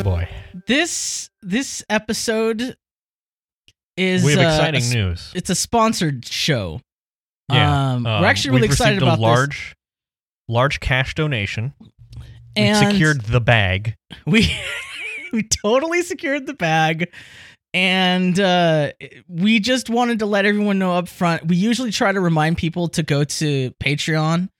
[0.00, 0.28] Oh boy,
[0.66, 2.76] this this episode
[3.96, 5.32] is we have uh, exciting a s- news.
[5.34, 6.80] It's a sponsored show.
[7.50, 9.74] Yeah, um, Um, we're actually really excited received about a large,
[10.48, 11.74] large cash donation.
[11.80, 11.88] this.
[12.56, 13.96] We And secured the bag.
[14.26, 14.54] we
[15.32, 17.10] we totally secured the bag
[17.74, 18.92] and uh
[19.28, 22.86] we just wanted to let everyone know up front we usually try to remind people
[22.88, 24.50] to go to patreon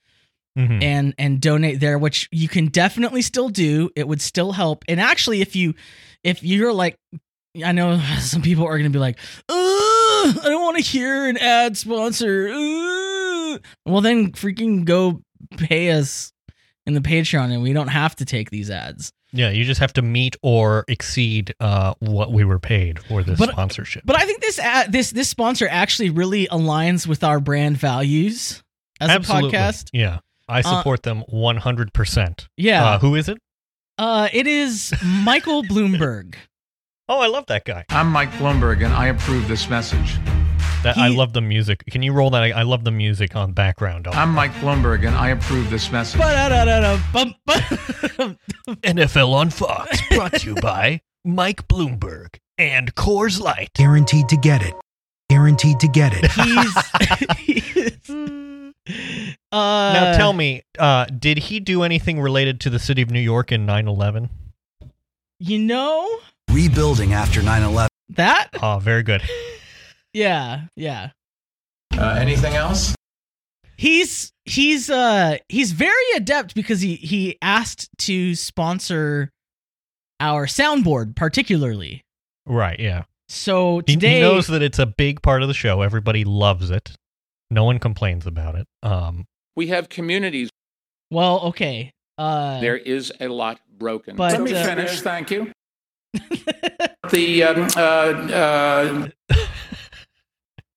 [0.58, 0.82] Mhm.
[0.82, 5.00] and and donate there which you can definitely still do it would still help and
[5.00, 5.74] actually if you
[6.24, 6.96] if you're like
[7.64, 11.76] i know some people are gonna be like i don't want to hear an ad
[11.78, 15.22] sponsor Ugh." well then freaking go
[15.56, 16.32] pay us
[16.86, 19.94] in the patreon and we don't have to take these ads Yeah, you just have
[19.94, 24.02] to meet or exceed uh, what we were paid for this But- sponsorship.
[24.04, 28.62] But I think this ad, this this sponsor actually really aligns with our brand values
[29.00, 29.48] as Absolutely.
[29.48, 29.88] a podcast.
[29.94, 30.18] Yeah,
[30.52, 32.48] I support them one hundred percent.
[32.56, 33.38] Yeah, Uh, who is it?
[33.98, 36.34] uh, it is Michael Bloomberg.
[37.08, 37.84] Oh, I love that guy.
[37.90, 40.18] I'm Mike Bloomberg, and I approve this message.
[40.82, 41.84] That I love the music.
[41.90, 42.42] Can you roll that?
[42.42, 44.08] I, I love the music on background.
[44.08, 46.20] I'm Mike Bloomberg, and I approve this message.
[48.82, 53.70] NFL on Fox, brought to you by Mike Bloomberg and Coors Light.
[53.74, 54.74] Guaranteed to get it.
[55.30, 56.30] Guaranteed to get it.
[56.32, 56.76] He's,
[58.08, 58.08] he's
[58.88, 63.20] uh, now tell me, uh, did he do anything related to the city of New
[63.20, 64.28] York in 9/11?
[65.38, 66.18] You know
[66.50, 67.88] Rebuilding after 9 11.
[68.10, 68.48] that?
[68.62, 69.22] Oh, very good.
[70.14, 71.10] Yeah, yeah.
[71.96, 72.94] Uh, anything else?
[73.78, 79.30] he's he's uh he's very adept because he he asked to sponsor
[80.20, 82.04] our soundboard particularly
[82.46, 83.04] Right, yeah.
[83.28, 85.80] so He, today he knows that it's a big part of the show.
[85.80, 86.92] Everybody loves it.
[87.52, 88.66] No one complains about it.
[88.82, 90.48] Um, We have communities.
[91.10, 94.16] well okay uh There is a lot broken.
[94.16, 95.00] But, Let me uh, finish.
[95.00, 95.52] Thank you.
[97.10, 99.08] the um, uh, uh,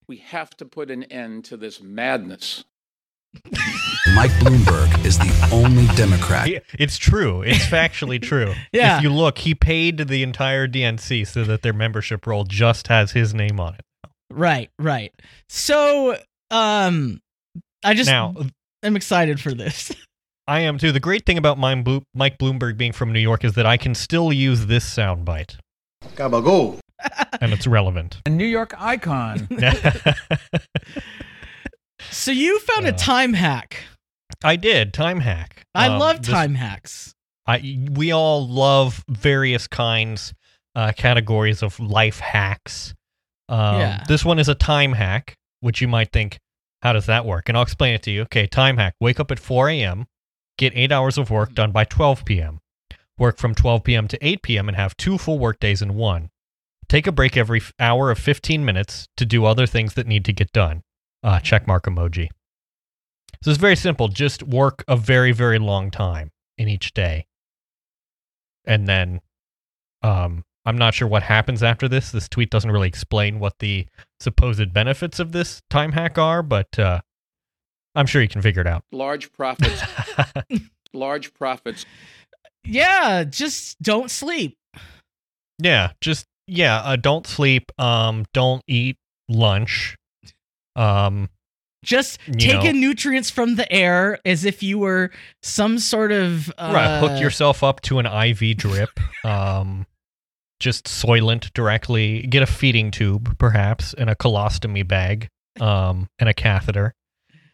[0.08, 2.64] we have to put an end to this madness.
[4.14, 6.48] Mike Bloomberg is the only Democrat.
[6.78, 7.42] it's true.
[7.42, 8.54] It's factually true.
[8.72, 8.96] Yeah.
[8.96, 13.12] If you look, he paid the entire DNC so that their membership roll just has
[13.12, 13.84] his name on it.
[14.30, 15.12] right right
[15.48, 16.16] so
[16.50, 17.20] um
[17.84, 18.34] i just Now,
[18.82, 19.92] I'm excited for this
[20.48, 20.92] I am too.
[20.92, 24.32] The great thing about Mike Bloomberg being from New York is that I can still
[24.32, 25.56] use this soundbite,
[26.14, 26.78] Gabagool.
[27.40, 28.18] and it's relevant.
[28.26, 29.48] A New York icon.
[32.10, 33.82] so you found a Uh, time hack
[34.44, 35.64] I did time hack.
[35.74, 37.12] i Um, love this- time hacks
[37.48, 40.34] I we all love various kinds,
[40.74, 42.92] uh, categories of life hacks.
[43.48, 44.04] Um, Yeah.
[44.08, 45.34] This one is a time hack,
[45.66, 46.38] which you might think,
[46.82, 47.48] how does that work?
[47.48, 48.22] And I'll explain it to you.
[48.22, 50.06] Okay, time hack: wake up at 4 a.m.,
[50.56, 52.60] get eight hours of work done by 12 p.m.,
[53.18, 54.08] work from 12 p.m.
[54.08, 56.30] to 8 p.m., and have two full work days in one.
[56.88, 60.32] Take a break every hour of 15 minutes to do other things that need to
[60.32, 60.82] get done.
[61.22, 62.28] Uh, check mark emoji.
[63.42, 64.06] So it's very simple.
[64.06, 67.26] Just work a very, very long time in each day.
[68.64, 69.20] And then
[70.02, 72.10] um, I'm not sure what happens after this.
[72.10, 73.86] This tweet doesn't really explain what the
[74.20, 77.00] supposed benefits of this time hack are, but uh,
[77.94, 78.84] I'm sure you can figure it out.
[78.92, 79.82] Large profits.
[80.92, 81.84] large profits.
[82.64, 84.56] yeah just don't sleep
[85.58, 89.96] yeah, just yeah, uh, don't sleep, um, don't eat lunch.
[90.76, 91.30] Um,
[91.82, 92.70] just You take know.
[92.70, 95.10] in nutrients from the air as if you were
[95.42, 98.90] some sort of uh, right, hook yourself up to an IV drip.
[99.24, 99.86] um,
[100.60, 102.22] just soylent directly.
[102.22, 105.28] Get a feeding tube, perhaps, and a colostomy bag,
[105.60, 106.92] um, and a catheter,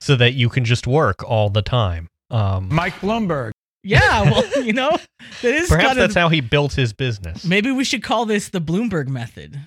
[0.00, 2.08] so that you can just work all the time.
[2.30, 3.52] Um, Mike Bloomberg.
[3.84, 4.90] Yeah, well, you know,
[5.42, 6.20] that is perhaps kind that's of.
[6.20, 7.44] how he built his business.
[7.44, 9.60] Maybe we should call this the Bloomberg method.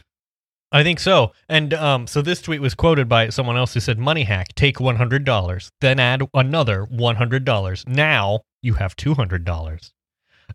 [0.72, 1.31] I think so.
[1.47, 4.79] And um, so this tweet was quoted by someone else who said, "Money hack: take
[4.79, 7.84] one hundred dollars, then add another one hundred dollars.
[7.88, 9.91] Now you have two hundred dollars."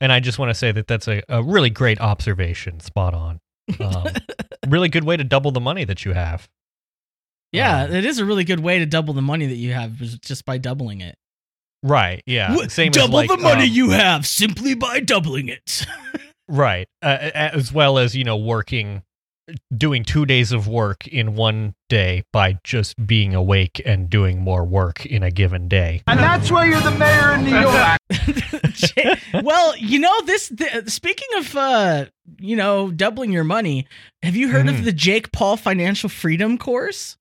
[0.01, 3.41] And I just want to say that that's a, a really great observation, spot on.
[3.79, 4.09] Um,
[4.69, 6.49] really good way to double the money that you have.
[7.53, 9.97] Yeah, Um, it is a really good way to double the money that you have
[10.21, 11.17] just by doubling it.
[11.83, 12.23] Right?
[12.27, 12.67] Yeah.
[12.69, 15.87] Same double as like, the money um, you have simply by doubling it.
[16.53, 16.89] Right.
[17.01, 19.05] Uh, as well as, you know, working,
[19.77, 24.65] doing two days of work in one day by just being awake and doing more
[24.65, 26.03] work in a given day.
[26.07, 27.99] And that's why you're the mayor in New York.
[29.43, 30.49] Well, you know this.
[30.49, 32.07] The, speaking of, uh,
[32.41, 33.87] you know, doubling your money,
[34.23, 34.79] have you heard Mhm.
[34.79, 37.17] of the Jake Paul Financial Freedom course?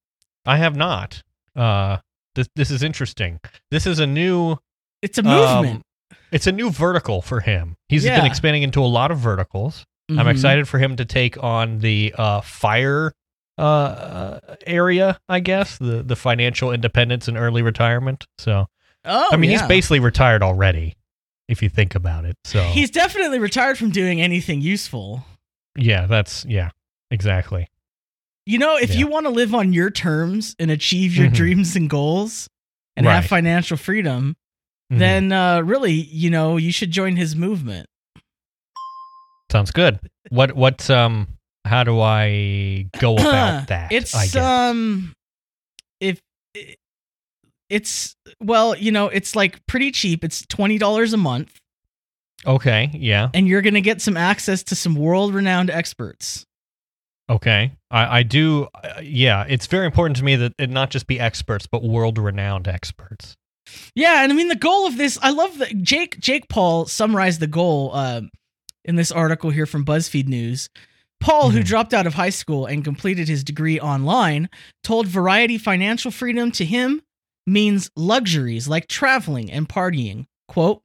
[0.46, 1.22] I have not.
[1.56, 1.98] Uh,
[2.36, 3.40] this, this is interesting.
[3.72, 4.58] This is a new
[5.02, 5.76] It's a movement.
[5.78, 7.76] Um, it's a new vertical for him.
[7.90, 8.18] He's Yeah.
[8.18, 9.86] been expanding into a lot of verticals.
[10.10, 10.32] I'm Mhm.
[10.32, 13.14] excited for him to take on the uh, fire
[13.58, 18.26] uh, uh, area, I guess, the the financial independence and early retirement.
[18.38, 18.68] So,
[19.06, 19.60] Oh, I mean, yeah.
[19.60, 20.96] he's basically retired already,
[21.50, 22.38] if you think about it.
[22.46, 25.26] So, He's definitely retired from doing anything useful.
[25.78, 26.70] yeah, that's yeah,
[27.12, 27.68] exactly.
[28.46, 29.00] You know, if Yeah.
[29.00, 31.34] you want to live on your terms and achieve your Mhm.
[31.34, 32.48] dreams and goals
[32.96, 34.38] and have financial freedom,
[34.92, 34.98] Mhm.
[35.00, 37.88] then uh, really, you know, you should join his movement.
[39.52, 40.00] Sounds good.
[40.30, 41.28] What what um?
[41.66, 43.92] How do I go about that?
[43.92, 44.36] I It's guess?
[44.36, 45.14] um,
[46.00, 46.20] if
[47.70, 50.24] it's well, you know, it's like pretty cheap.
[50.24, 51.58] It's twenty dollars a month,
[52.46, 56.46] okay, yeah, and you're gonna get some access to some world-renowned experts.
[57.30, 57.72] okay.
[57.92, 58.68] I I do.
[58.74, 62.18] Uh, yeah, it's very important to me that it not just be experts, but world
[62.18, 63.36] renowned experts.
[63.94, 67.40] Yeah, and I mean the goal of this, I love that Jake Jake Paul summarized
[67.40, 68.30] the goal um,
[68.90, 70.68] in this article here from BuzzFeed News.
[71.20, 71.66] Paul, who Mhm.
[71.66, 74.50] dropped out of high school and completed his degree online,
[74.84, 77.04] told Variety financial freedom to him
[77.46, 80.26] means luxuries like traveling and partying.
[80.48, 80.82] Quote,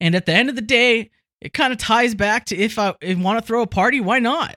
[0.00, 1.10] and at the end of the day,
[1.40, 4.56] it kind of ties back to if I want to throw a party, why not?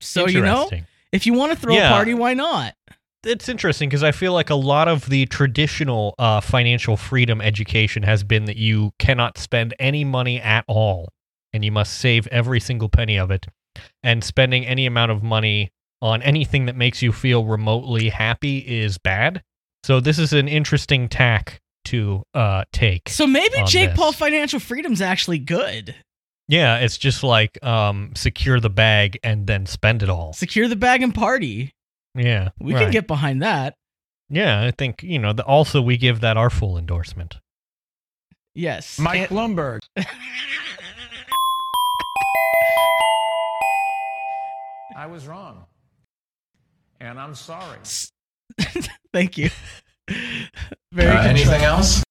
[0.00, 0.70] So, you know,
[1.10, 1.88] if you want to throw Yeah.
[1.88, 2.75] a party, why not?
[3.26, 8.02] It's interesting because I feel like a lot of the traditional uh, financial freedom education
[8.04, 11.08] has been that you cannot spend any money at all
[11.52, 13.46] and you must save every single penny of it.
[14.02, 15.70] And spending any amount of money
[16.00, 19.42] on anything that makes you feel remotely happy is bad.
[19.84, 23.08] So this is an interesting tack to uh, take.
[23.08, 23.98] So maybe Jake this.
[23.98, 25.94] Paul financial freedom's actually good.
[26.48, 30.32] yeah, it's just like um, secure the bag and then spend it all.
[30.32, 31.72] Secure the bag and party.
[32.16, 32.82] Yeah, We right.
[32.84, 33.74] can get behind that.
[34.28, 35.32] Yeah, I think you know.
[35.32, 37.36] The, also, we give that our full endorsement.
[38.54, 38.98] Yes.
[38.98, 39.80] Mike Bloomberg.
[44.96, 45.66] I was wrong.
[47.00, 47.78] And I'm sorry.
[49.12, 49.50] Thank you.
[50.92, 52.02] Very Uh, anything else?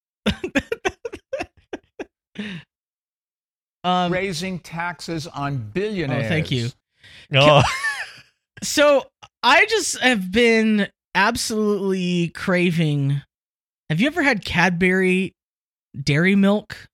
[3.83, 6.25] Um, Raising taxes on billionaires.
[6.25, 6.69] Oh, thank you.
[7.35, 7.61] Oh,
[8.63, 9.05] so
[9.47, 13.21] I just have been absolutely craving.
[13.91, 15.33] Have you ever had Cadbury
[16.01, 16.87] dairy milk?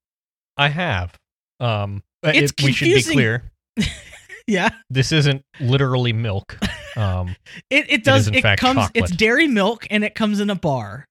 [0.58, 1.16] I have.
[1.62, 3.44] Um, uh, It's it- we should be clear.
[4.48, 4.70] Yeah.
[4.90, 6.58] This isn't literally milk.
[6.98, 7.36] Um,
[7.70, 8.92] It it is, does in it fact, comes chocolate.
[8.96, 11.06] it's dairy milk and it comes in a bar.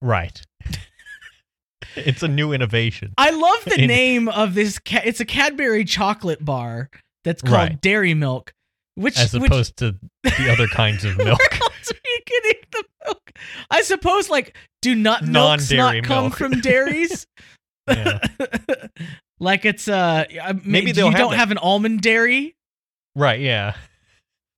[0.00, 0.40] right.
[1.96, 3.12] it's a new innovation.
[3.18, 4.78] I love the In- name of this.
[4.78, 6.88] Ca- it's a Cadbury chocolate bar
[7.24, 7.80] that's called Right.
[7.80, 8.52] Dairy Milk,
[8.98, 11.38] which as which, opposed to the other kinds of milk.
[11.38, 13.32] Where else are you getting the milk?
[13.70, 16.36] I suppose like do nut milks Non-dairy not come milk.
[16.36, 17.26] from dairies?
[17.88, 18.18] Yeah.
[19.40, 20.24] like it's uh
[20.62, 21.32] Maybe you don't that.
[21.38, 22.54] have an almond dairy.
[23.16, 23.76] Right, yeah.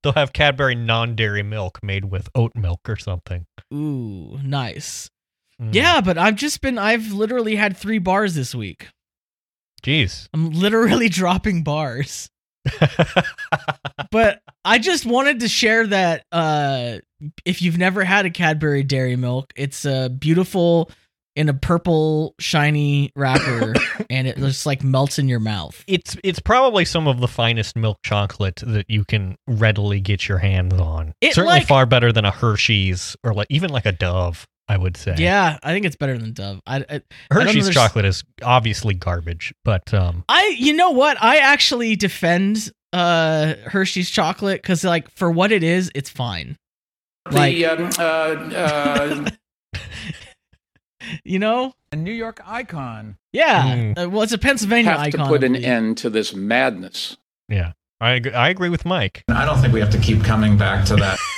[0.03, 3.47] They'll have Cadbury non-dairy milk made with oat milk or something.
[3.73, 5.11] Ooh, nice.
[5.63, 5.73] Mm.
[5.75, 8.89] Yeah, but I've just been I've literally had 3 bars this week.
[9.85, 10.29] Jeez.
[10.35, 12.29] I'm literally dropping bars.
[14.11, 16.99] but I just wanted to share that uh
[17.45, 20.91] if you've never had a Cadbury dairy milk, it's a beautiful
[21.37, 23.73] in a purple shiny wrapper
[24.11, 25.85] and it just like melts in your mouth.
[25.87, 30.39] it's it's probably some of the finest milk chocolate that you can readily get your
[30.39, 31.12] hands on.
[31.21, 34.77] It, Certainly like- far better than a Hershey's or like even like a Dove, I
[34.77, 35.15] would say.
[35.19, 36.61] Yeah, I think it's better than Dove.
[36.67, 37.00] I, I
[37.31, 41.17] Hershey's there's- chocolate is obviously garbage, but um I you know what?
[41.21, 46.57] I actually defend uh Hershey's chocolate cuz like for what it is, it's fine.
[47.31, 48.03] Like- The um, uh,
[48.57, 49.31] uh,
[51.25, 51.73] You know?
[51.93, 53.17] A New York icon.
[53.33, 53.62] Yeah.
[53.75, 53.99] Mm.
[54.05, 55.21] Uh, well, it's a Pennsylvania have icon.
[55.21, 57.17] to put an end to this madness.
[57.49, 57.73] yeah.
[58.03, 59.25] I ag- I agree with Mike.
[59.29, 61.19] I don't think we have to keep coming back to that.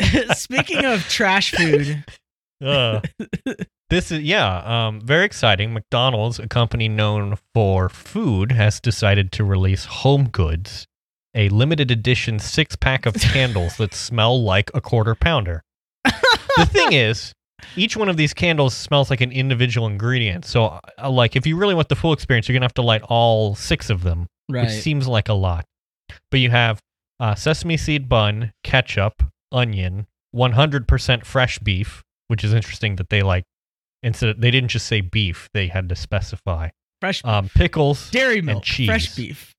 [0.34, 2.04] Speaking of trash food,
[2.62, 3.00] Uh,
[3.88, 5.72] this is yeah, um, very exciting.
[5.72, 10.86] McDonald's, a company known for food, has decided to release Home Goods,
[11.34, 15.62] a limited edition six pack of candles that smell like a quarter pounder.
[16.04, 17.32] the thing is,
[17.76, 20.44] each one of these candles smells like an individual ingredient.
[20.44, 23.02] So, uh, like, if you really want the full experience, you're gonna have to light
[23.04, 24.64] all six of them, right?
[24.66, 25.64] which seems like a lot.
[26.30, 26.78] But you have
[27.18, 33.44] uh, sesame seed bun, ketchup, onion, 100% fresh beef, which is interesting that they like
[34.02, 36.68] instead of, they didn't just say beef, they had to specify.
[37.00, 38.86] fresh Um, pickles, dairy milk, cheese.
[38.88, 39.54] fresh beef.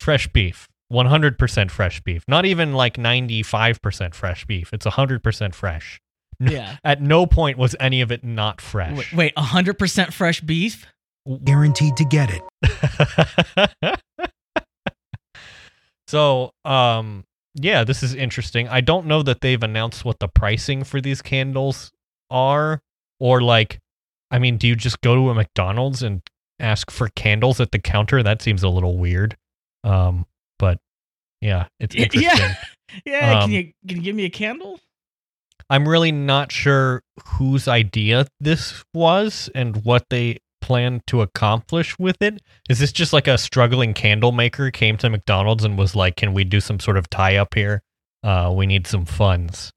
[0.00, 2.24] fresh beef, 100% fresh beef.
[2.28, 4.72] Not even like 95% fresh beef.
[4.72, 6.00] It's 100% fresh.
[6.40, 6.76] Yeah.
[6.84, 8.96] At no point was any of it not fresh.
[8.96, 10.86] Wait, wait, 100% fresh beef?
[11.44, 14.00] Guaranteed to get it.
[16.06, 17.24] so, um,
[17.54, 18.68] yeah, this is interesting.
[18.68, 21.92] I don't know that they've announced what the pricing for these candles
[22.30, 22.80] are,
[23.20, 23.80] or like,
[24.30, 26.22] I mean, do you just go to a McDonald's and
[26.58, 28.22] ask for candles at the counter?
[28.22, 29.36] That seems a little weird.
[29.84, 30.26] Um,
[30.58, 30.78] but
[31.40, 32.30] yeah, it's interesting.
[32.40, 32.54] Yeah.
[33.04, 33.40] Yeah.
[33.40, 34.78] Um, can you can you give me a candle?
[35.68, 42.22] I'm really not sure whose idea this was and what they plan to accomplish with
[42.22, 42.40] it.
[42.70, 46.32] Is this just like a struggling candle maker came to McDonald's and was like, "Can
[46.32, 47.82] we do some sort of tie up here?
[48.22, 49.72] Uh, we need some funds."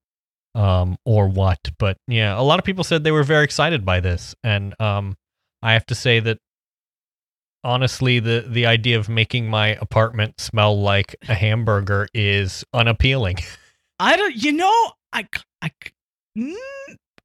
[0.56, 1.60] Um, or what?
[1.78, 5.18] But yeah, a lot of people said they were very excited by this, and um,
[5.62, 6.40] I have to say that
[7.64, 13.38] honestly, the the idea of making my apartment smell like a hamburger is unappealing.
[14.00, 14.36] I don't.
[14.36, 15.28] You know, I
[15.62, 15.72] I
[16.38, 16.56] mm,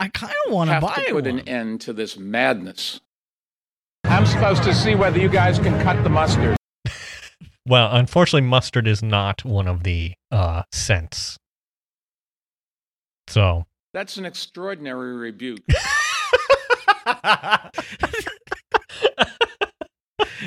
[0.00, 1.38] I kind of want to Have buy to put one.
[1.38, 3.00] an end to this madness.
[4.12, 6.56] I'm supposed to see whether you guys can cut the mustard.
[7.64, 11.38] Well, unfortunately, mustard is not one of the uh, scents.
[13.28, 15.60] So, That's an extraordinary rebuke.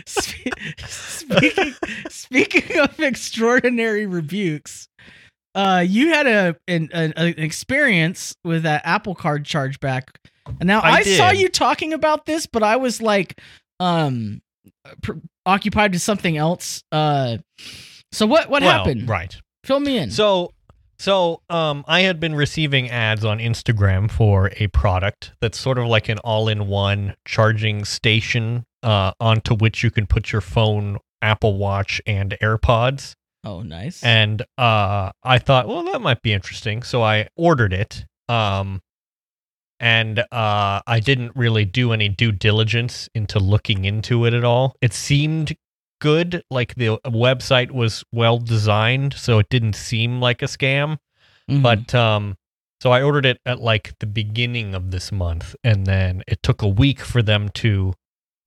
[0.05, 0.53] Spe-
[0.87, 1.73] speaking
[2.09, 4.87] speaking of extraordinary rebukes,
[5.55, 10.03] uh, you had a an, an, an experience with that Apple Card chargeback.
[10.47, 13.39] And now I I, saw you talking about this, but I was like,
[13.79, 14.41] um,
[15.01, 15.13] pr-
[15.45, 16.83] occupied with something else.
[16.91, 17.37] Uh,
[18.11, 19.09] so what what well, happened?
[19.09, 19.35] Right.
[19.63, 20.11] Fill me in.
[20.11, 20.51] So,
[20.99, 25.87] so um, I had been receiving ads on Instagram for a product that's sort of
[25.87, 31.99] like an all-in-one charging station uh, onto which you can put your phone, Apple Watch,
[32.05, 33.15] and AirPods.
[33.43, 34.03] oh, nice.
[34.03, 36.83] and uh, I thought, well, that might be interesting.
[36.83, 38.81] So I ordered it, um,
[39.85, 44.75] and uh, I didn't really do any due diligence into looking into it at all.
[44.81, 45.55] It seemed
[46.01, 50.97] good, like the website was well designed, so it didn't seem like a scam.
[51.47, 51.61] Mhm.
[51.61, 52.35] But um,
[52.81, 56.63] so I ordered it at like the beginning of this month, and then it took
[56.63, 57.93] a week for them to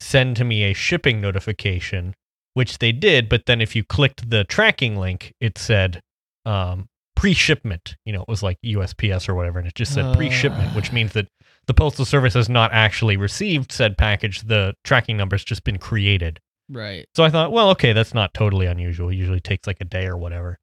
[0.01, 2.17] send to me a shipping notification,
[2.55, 3.29] which they did.
[3.29, 6.03] But then if you clicked the tracking link, it said
[6.45, 6.89] um,
[7.19, 7.97] pre-shipment.
[8.05, 11.13] You know, it was like USPS or whatever, and it just said pre-shipment, which means
[11.15, 11.27] that
[11.67, 14.43] the postal service has not actually received said package.
[14.43, 16.39] The tracking number's just been created.
[16.71, 17.07] right.
[17.17, 19.09] So I thought, well, okay, that's not totally unusual.
[19.09, 20.59] It usually takes like a day or whatever.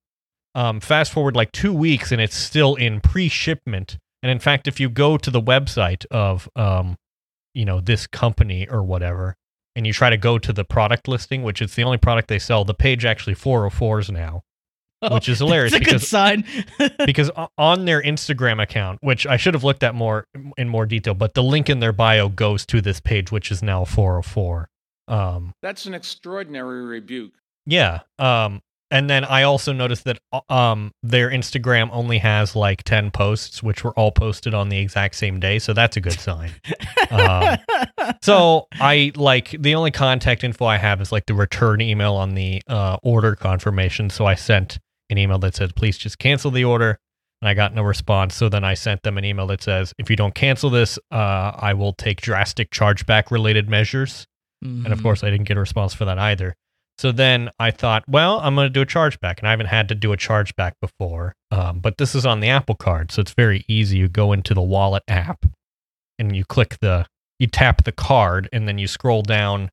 [0.56, 3.98] Um, fast forward like two weeks and it's still in pre-shipment.
[4.24, 6.96] And in fact, if you go to the website of, um,
[7.54, 9.36] you know, this company or whatever,
[9.76, 12.40] and you try to go to the product listing, which is the only product they
[12.40, 14.44] sell, the page actually 404s now,
[15.12, 16.46] which is hilarious That's a good because sign.
[17.06, 20.26] because on their Instagram account, which I should have looked at more
[20.58, 23.62] in more detail, but the link in their bio goes to this page, which is
[23.64, 24.68] now 404.
[25.08, 27.34] Um, That's an extraordinary rebuke.
[27.66, 28.00] yeah.
[28.20, 33.10] Um, and then I also noticed that uh, um, their Instagram only has like 10
[33.12, 35.58] posts, which were all posted on the exact same day.
[35.58, 36.52] So that's a good sign.
[37.10, 37.58] um,
[38.24, 42.36] so I like the only contact info I have is like the return email on
[42.36, 44.12] the uh, order confirmation.
[44.12, 44.78] So I sent
[45.10, 46.98] an email that said, please just cancel the order.
[47.42, 48.34] And I got no response.
[48.36, 51.52] So then I sent them an email that says, if you don't cancel this, uh,
[51.56, 54.26] I will take drastic chargeback related measures.
[54.62, 55.04] And of Mhm.
[55.04, 56.56] course, I didn't get a response for that either.
[56.98, 59.38] So then I thought, well, I'm going to do a chargeback.
[59.40, 61.36] And I haven't had to do a chargeback before.
[61.52, 63.12] Um, but this is on the Apple Card.
[63.12, 63.98] So it's very easy.
[63.98, 65.46] You go into the wallet app
[66.18, 67.06] and you click the,
[67.38, 69.70] you tap the card and then you scroll down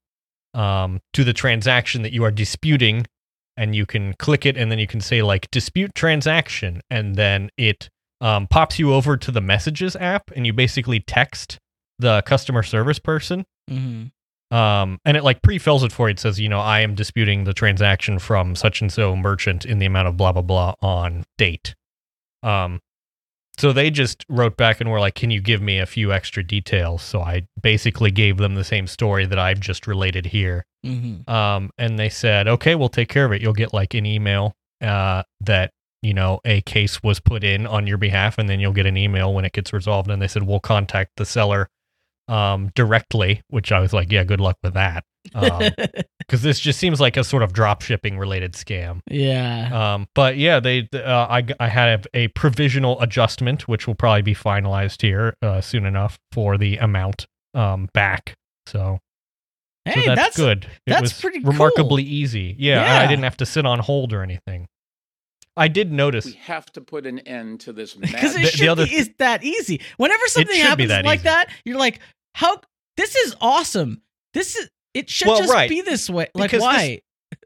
[0.52, 3.06] um, to the transaction that you are disputing.
[3.56, 6.80] And you can click it and then you can say, like, dispute transaction.
[6.90, 7.90] And then it
[8.20, 11.58] um, pops you over to the messages app and you basically text
[11.98, 14.10] the customer service person Mhm.
[14.50, 16.12] um, and it like pre-fills it for you.
[16.12, 19.78] It says, you know, I am disputing the transaction from such and so merchant in
[19.78, 21.74] the amount of blah blah blah on date.
[22.42, 22.80] Um,
[23.58, 26.42] so they just wrote back and were like, "Can you give me a few extra
[26.42, 30.64] details?" So I basically gave them the same story that I've just related here.
[30.84, 31.28] Mhm.
[31.28, 33.42] Um, and they said, "Okay, we'll take care of it.
[33.42, 35.70] You'll get like an email uh, that
[36.02, 38.96] you know a case was put in on your behalf, and then you'll get an
[38.96, 41.68] email when it gets resolved." And they said, "We'll contact the seller
[42.28, 47.00] um, directly," which I was like, "Yeah, good luck with that." because this just seems
[47.00, 49.00] like a sort of drop shipping related scam.
[49.10, 49.94] yeah.
[49.94, 54.34] Um, but yeah, they uh, I I had a provisional adjustment, which will probably be
[54.34, 58.34] finalized here uh, soon enough for the amount um, back.
[58.66, 58.98] So,
[59.84, 60.64] hey, so that's, that's good.
[60.64, 61.52] It that's was pretty cool.
[61.52, 62.54] remarkably easy.
[62.58, 63.06] Yeah, I Yeah.
[63.08, 64.66] didn't have to sit on hold or anything.
[65.56, 66.24] I did notice.
[66.24, 68.94] We have to put an end to this because it The- the should other be
[68.96, 69.80] is that easy.
[69.98, 71.24] Whenever something happens that like easy.
[71.24, 72.00] that, you're like,
[72.34, 72.60] how?
[72.96, 74.02] This is awesome.
[74.34, 74.68] This is.
[74.94, 75.68] It should Well, just right.
[75.68, 76.28] be this way.
[76.34, 77.00] Like, Because this- why?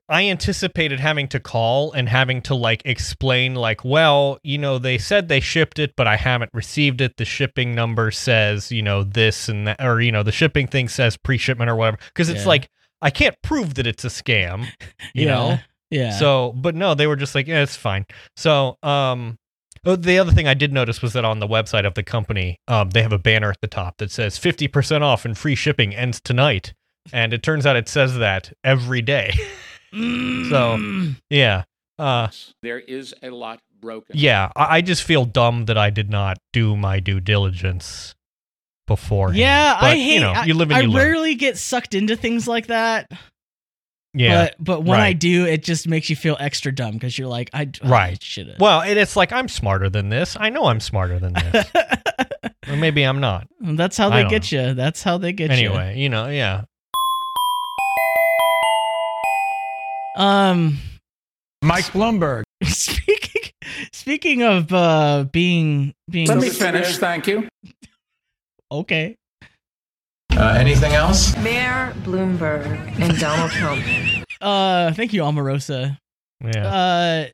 [0.08, 4.98] I anticipated having to call and having to like explain like, well, you know, they
[4.98, 7.16] said they shipped it, but I haven't received it.
[7.16, 10.88] The shipping number says, you know, this and that, or you know, the shipping thing
[10.88, 11.98] says pre-shipment or whatever.
[12.08, 12.48] Because it's Yeah.
[12.48, 12.68] like
[13.02, 14.66] I can't prove that it's a scam,
[15.14, 15.34] you yeah.
[15.34, 15.58] know.
[15.90, 16.10] Yeah.
[16.18, 18.06] So, but no, they were just like, yeah, it's fine.
[18.36, 19.38] So, um,
[19.84, 22.58] oh, the other thing I did notice was that on the website of the company,
[22.66, 25.94] um, they have a banner at the top that says 50% off and free shipping
[25.94, 26.74] ends tonight.
[27.12, 29.32] And it turns out it says that every day.
[29.92, 30.78] So,
[31.30, 31.62] yeah.
[31.98, 32.28] Uh,
[32.62, 34.14] there is a lot broken.
[34.18, 34.50] yeah.
[34.54, 38.14] I, I just feel dumb that I did not do my due diligence
[38.86, 39.32] before.
[39.32, 40.14] yeah, but, I hate.
[40.14, 41.02] You know, you live and I, you I learn.
[41.06, 43.10] rarely get sucked into things like that.
[44.12, 44.44] Yeah.
[44.44, 47.48] But but when I do, it just makes you feel extra dumb because you're like,
[47.54, 48.22] I Right.
[48.22, 48.60] should have.
[48.60, 50.36] well, and it's like I'm smarter than this.
[50.38, 51.66] I know I'm smarter than this.
[52.68, 53.46] or maybe I'm not.
[53.60, 54.74] That's how they don't get you.
[54.74, 55.68] That's how they get you.
[55.70, 56.64] Anyway, you know, yeah.
[60.16, 60.78] Um.
[61.62, 62.42] Mike Bloomberg.
[62.64, 63.52] Speaking
[63.92, 66.96] speaking of uh being being Let me finish.
[66.98, 67.48] Thank you.
[68.70, 69.16] okay.
[70.32, 71.36] Uh, anything else?
[71.38, 72.66] Mayor Bloomberg
[73.00, 73.84] and Donald Trump.
[74.38, 75.96] Uh thank you, Omarosa.
[76.44, 76.66] Yeah.
[76.66, 77.26] Uh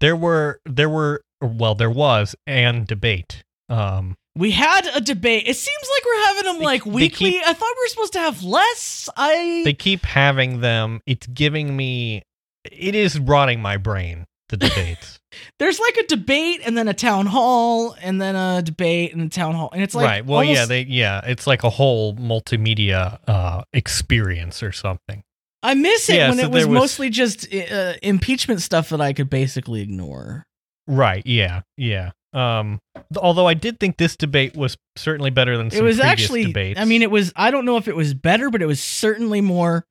[0.00, 5.44] there were there were well there was an debate um we had a debate.
[5.46, 7.32] It seems like we're having them They- like weekly.
[7.32, 9.08] keep- I thought we were supposed to have less.
[9.16, 12.22] I they keep having them it's giving me
[12.70, 15.18] it is rotting my brain the debates
[15.58, 19.28] there's like a debate and then a town hall and then a debate and a
[19.28, 23.18] town hall and it's like right well yeah they yeah it's like a whole multimedia
[23.28, 25.22] uh experience or something
[25.62, 29.00] I miss it Yeah, when so it was, was- mostly just uh, impeachment stuff that
[29.00, 30.46] I could basically ignore.
[30.88, 32.80] right yeah yeah um
[33.16, 36.44] although i did think this debate was certainly better than some it was previous actually
[36.44, 36.78] debates.
[36.78, 39.40] I mean it was i don't know if it was better but it was certainly
[39.40, 39.84] more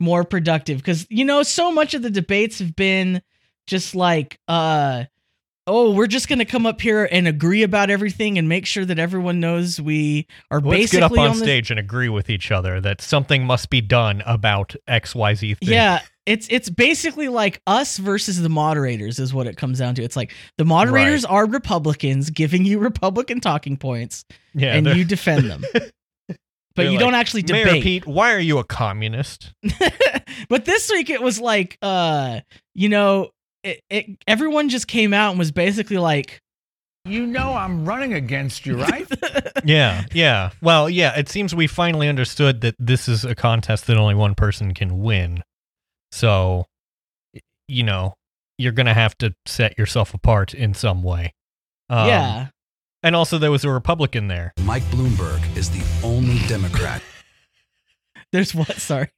[0.00, 0.78] more productive.
[0.78, 3.22] Because you know so much of the debates have been
[3.66, 5.04] just like uh
[5.66, 8.98] oh we're just gonna come up here and agree about everything and make sure that
[8.98, 12.50] everyone knows we are let's basically get up on, on stage and agree with each
[12.50, 15.68] other that something must be done about xyz thing.
[15.68, 20.02] Yeah it's it's basically like us versus the moderators is what it comes down to.
[20.02, 24.24] It's like the moderators are republicans giving you republican talking points
[24.54, 25.62] yeah and you defend them.
[26.76, 27.82] But you like, don't actually Mayor debate.
[27.84, 29.54] Pete, why are you a communist?
[30.48, 32.40] but this week it was like uh
[32.74, 33.30] you know
[33.64, 36.40] it, it everyone just came out and was basically like
[37.04, 39.06] You know I'm running against you, right?
[39.64, 40.50] yeah, yeah.
[40.62, 44.34] Well, yeah, it seems we finally understood that this is a contest that only one
[44.34, 45.42] person can win.
[46.12, 46.66] So,
[47.66, 48.14] you know,
[48.58, 51.34] you're going to have to set yourself apart in some way.
[51.90, 52.48] Um, yeah
[53.02, 54.52] And also, there was a Republican there.
[54.62, 57.02] Mike Bloomberg is the only Democrat.
[58.32, 59.08] there's what sorry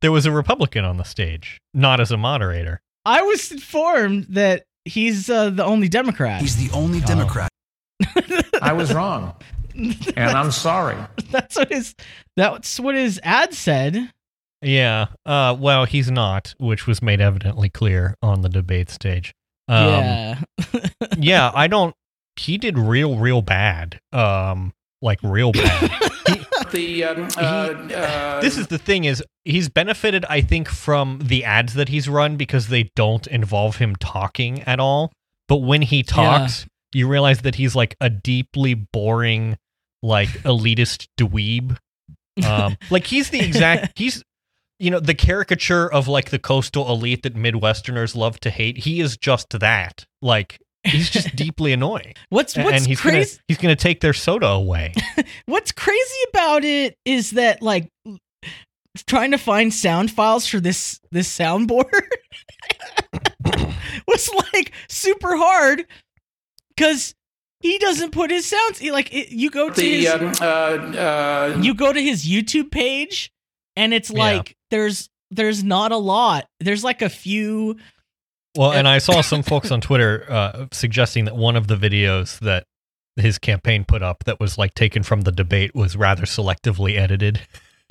[0.00, 2.80] There was a Republican on the stage, not as a moderator.
[3.04, 7.50] I was informed that he's uh, the only democrat He's the only Democrat.
[8.62, 9.34] I was wrong.
[9.74, 10.96] And I'm sorry.
[11.30, 11.94] that's what his
[12.36, 14.10] that's what his ad said
[14.62, 15.06] Yeah.
[15.26, 19.34] Uh, well, he's not, which was made evidently clear on the debate stage.
[19.68, 20.40] Um, yeah
[21.18, 21.94] yeah, I don't.
[22.36, 24.00] He did real, real bad.
[24.12, 25.90] Um, like real bad.
[26.70, 31.44] The um, uh, uh, this is the thing is he's benefited, I think, from the
[31.44, 35.12] ads that he's run because they don't involve him talking at all.
[35.48, 39.56] But when he talks, you realize that he's like a deeply boring,
[40.02, 41.76] like elitist dweeb.
[42.46, 44.22] Um, like he's the exact he's
[44.78, 48.78] you know the caricature of like the coastal elite that Midwesterners love to hate.
[48.78, 50.06] He is just that.
[50.22, 52.14] Like he's just deeply annoying.
[52.30, 54.92] what's what's and he's crazy gonna he's gonna take their soda away.
[55.46, 57.88] what's crazy about it is that like
[59.06, 61.84] trying to find sound files for this this soundboard
[64.06, 65.86] was like super hard
[66.76, 67.14] because
[67.60, 70.44] he doesn't put his sounds he, like it, you go to the his, um, uh,
[70.44, 73.30] uh, you go to his youtube page
[73.76, 74.18] and it's Yeah.
[74.18, 77.76] like there's there's not a lot there's like a few
[78.56, 82.38] Well, and I saw some folks on Twitter uh, suggesting that one of the videos
[82.40, 82.64] that
[83.16, 87.40] his campaign put up that was like taken from the debate was rather selectively edited.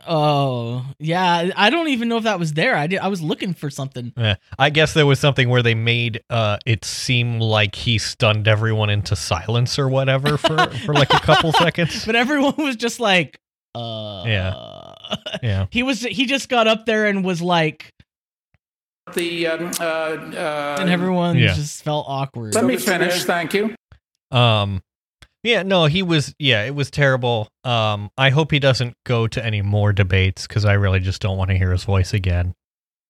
[0.08, 3.54] oh yeah i don't even know if that was there i did i was looking
[3.54, 7.76] for something Eh, I guess there was something where they made uh, it seem like
[7.76, 12.06] he stunned everyone into silence or whatever for, for like a couple seconds.
[12.06, 13.40] but everyone was just like
[13.76, 14.96] uh Yeah.
[15.44, 15.66] Yeah.
[15.72, 17.92] he was he just got up there and was like
[19.14, 21.54] The um, uh, uh, and everyone Yeah.
[21.54, 22.56] just felt awkward.
[22.56, 23.24] Let me finish.
[23.24, 23.76] Thank you.
[24.32, 24.82] Um,
[25.44, 26.34] yeah, no, he was.
[26.40, 27.48] Yeah, it was terrible.
[27.64, 31.38] Um, I hope he doesn't go to any more debates because I really just don't
[31.38, 32.54] want to hear his voice again.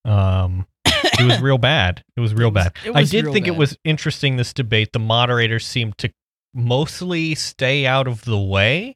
[0.05, 2.03] Um, it was real bad.
[2.15, 2.73] It was real It was- bad.
[2.85, 4.37] it I did real think it was interesting.
[4.37, 6.11] This debate, the moderators seemed to
[6.53, 8.95] mostly stay out of the way,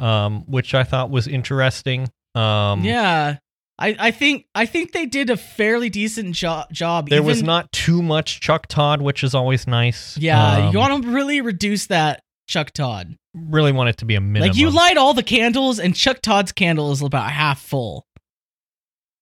[0.00, 2.08] um, which I thought was interesting.
[2.34, 3.36] Um, yeah.
[3.78, 7.08] I, I think I think they did a fairly decent jo- job.
[7.08, 10.16] there was not too much Chuck Todd, which is always nice.
[10.18, 13.16] Yeah, Um, you want to really reduce that Chuck Todd.
[13.34, 14.50] really want it to be a minimum.
[14.50, 18.06] Like you light all the candles, and Chuck Todd's candle is about half full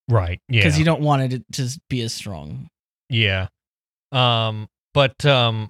[0.09, 0.39] right?
[0.49, 2.67] Yeah, because you don't want it to be as strong.
[3.09, 3.47] Yeah.
[4.11, 5.69] Um, but um,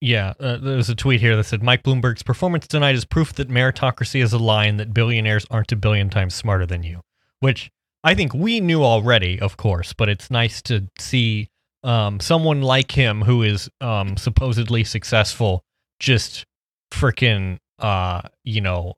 [0.00, 3.48] yeah, uh, there's a tweet here that said Mike Bloomberg's performance tonight is proof that
[3.48, 7.00] meritocracy is a lie and that billionaires aren't a billion times smarter than you,
[7.40, 7.70] which
[8.04, 11.48] I think we knew already, of course, but it's nice to see
[11.82, 15.62] um, someone like him who is um, supposedly successful
[16.00, 16.44] just
[16.92, 18.94] freaking, uh, you know,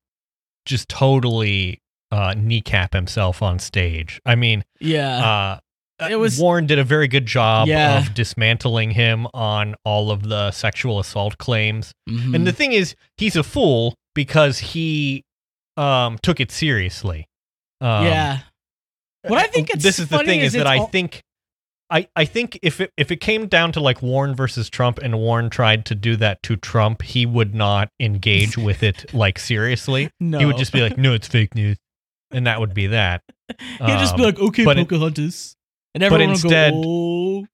[0.65, 4.21] just totally uh, kneecap himself on stage.
[4.27, 5.59] I mean, Yeah,
[6.01, 7.99] uh, It was- Warren did a very good job Yeah.
[7.99, 11.93] of dismantling him on all of the sexual assault claims.
[12.09, 12.35] Mhm.
[12.35, 15.23] And the thing is, he's a fool because he
[15.77, 17.27] um, took it seriously.
[17.81, 18.39] Um, yeah.
[19.29, 21.23] What I think it's this is the thing is is, that I all- think.
[21.89, 25.17] I, I think if it if it came down to like Warren versus Trump and
[25.21, 30.11] Warren tried to do that to Trump, he would not engage with it like seriously.
[30.19, 30.41] no.
[30.41, 31.77] He would just be like, "No, it's fake news,"
[32.33, 33.23] and that would be that.
[33.59, 35.55] he'd just be um, like, okay, but it- Pocahontas,
[35.95, 37.47] and but everyone instead- would go, oh.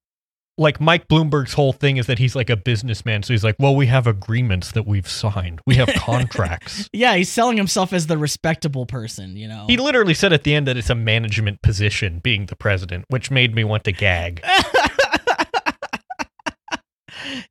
[0.62, 3.22] Like Mike Bloomberg's whole thing is that he's like a businessman.
[3.22, 5.60] So he's like, well, we have agreements that we've signed.
[5.66, 6.88] We have contracts.
[6.92, 9.66] Yeah, he's selling himself as the respectable person, you know.
[9.66, 13.30] he literally said at the end that it's a management position being the president, which
[13.30, 14.42] made me want to gag.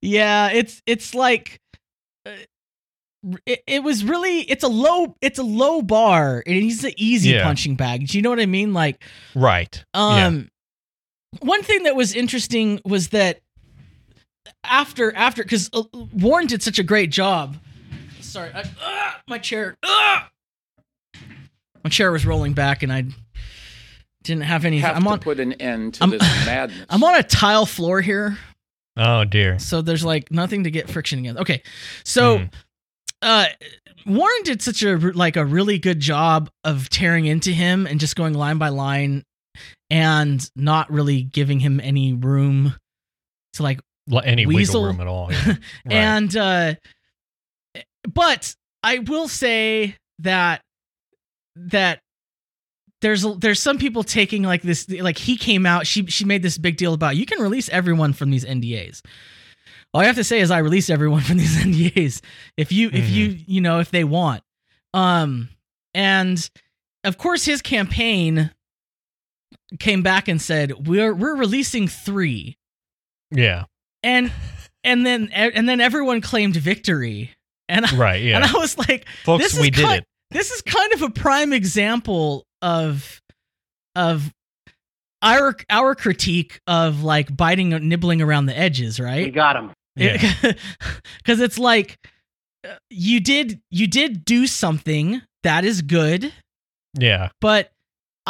[0.02, 1.60] yeah, it's it's like
[2.26, 2.32] uh,
[3.46, 7.30] it, it was really it's a low it's a low bar and he's an easy
[7.32, 7.44] Yeah.
[7.44, 8.08] punching bag.
[8.08, 8.74] Do you know what I mean?
[8.74, 9.04] Like
[9.36, 9.84] Right.
[9.96, 10.42] Yeah.
[11.40, 13.40] One thing that was interesting was that
[14.64, 17.58] after after cuz uh, Warren did such a great job.
[18.20, 19.76] Sorry, I, ah, my chair.
[19.84, 20.30] ah!
[21.84, 23.06] my chair was rolling back and I
[24.24, 26.86] didn't have any Have I'm to on put an end to I'm- this madness.
[26.90, 28.38] I'm on a tile floor here.
[28.98, 29.58] Oh dear.
[29.58, 31.40] so there's like nothing to get friction against.
[31.42, 31.64] Okay,
[32.04, 32.46] so Hmm.
[33.22, 33.46] uh,
[34.06, 38.16] Warren did such a like a really good job of tearing into him and just
[38.16, 39.24] going line by line,
[39.92, 42.74] and not really giving him any room
[43.54, 43.80] to like
[44.24, 44.82] Any Weasel.
[44.82, 45.32] wiggle room at all.
[45.32, 45.46] yeah.
[45.86, 45.94] Right.
[45.94, 46.74] and uh
[48.12, 50.62] but I will say that
[51.56, 52.00] that
[53.02, 56.58] there's there's some people taking like this like he came out she she made this
[56.58, 59.02] big deal about you can release everyone from these NDAs.
[59.94, 62.22] All I have to say is I release everyone from these NDAs
[62.58, 64.42] if you if you you know if they want.
[64.94, 65.50] Um
[65.94, 66.50] and
[67.04, 68.52] of course his campaign
[69.80, 72.56] came back and said we're we're releasing 3
[73.32, 73.64] yeah.
[74.04, 74.32] and
[74.84, 77.32] and then and then everyone claimed victory
[77.70, 78.22] and I, Right.
[78.24, 78.36] Yeah.
[78.38, 80.06] and I was like Folks, this is we did ki- it.
[80.32, 83.22] this is kind of a prime example of
[83.96, 84.32] of
[85.22, 89.72] our our critique of like biting nibbling around the edges right got him.
[89.96, 90.18] Yeah.
[91.18, 91.98] because it's like
[92.68, 96.34] uh, you did you did do something that is good
[96.98, 97.30] Yeah.
[97.40, 97.72] but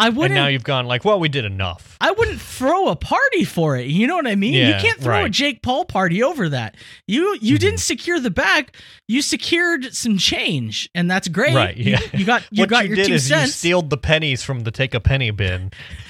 [0.02, 1.96] I And wouldn't now you've gone like, well, we did enough.
[2.02, 3.88] I wouldn't throw a party for it.
[3.88, 4.54] You know what I mean?
[4.54, 5.30] you can't throw a.
[5.30, 6.76] Jake Paul party over that.
[7.08, 7.60] You you Mhm.
[7.60, 8.74] didn't secure the bag.
[9.08, 11.54] You secured some change, and that's great.
[11.56, 12.00] Right, You- yeah.
[12.14, 13.56] You, got you what got you your did two is you cents.
[13.56, 15.72] stealed the pennies from the take a penny bin.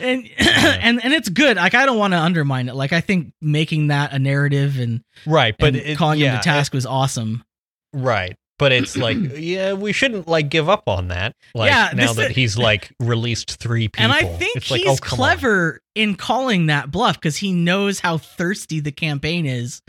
[0.00, 1.56] and and and it's good.
[1.56, 2.74] Like I don't want to undermine it.
[2.74, 5.54] Like I think making that a narrative and, Right.
[5.58, 7.44] But and it, calling yeah, him to task was awesome.
[7.92, 8.36] Right.
[8.60, 11.32] But it's like, yeah, we shouldn't like give up on that.
[11.54, 14.04] Like Yeah, now this- that he's like released three people.
[14.04, 15.26] And I think it's he's like, oh, come on.
[15.26, 19.80] clever in calling that bluff because he knows how thirsty the campaign is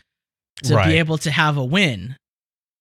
[0.63, 0.87] to Right.
[0.87, 2.15] be able to have a win.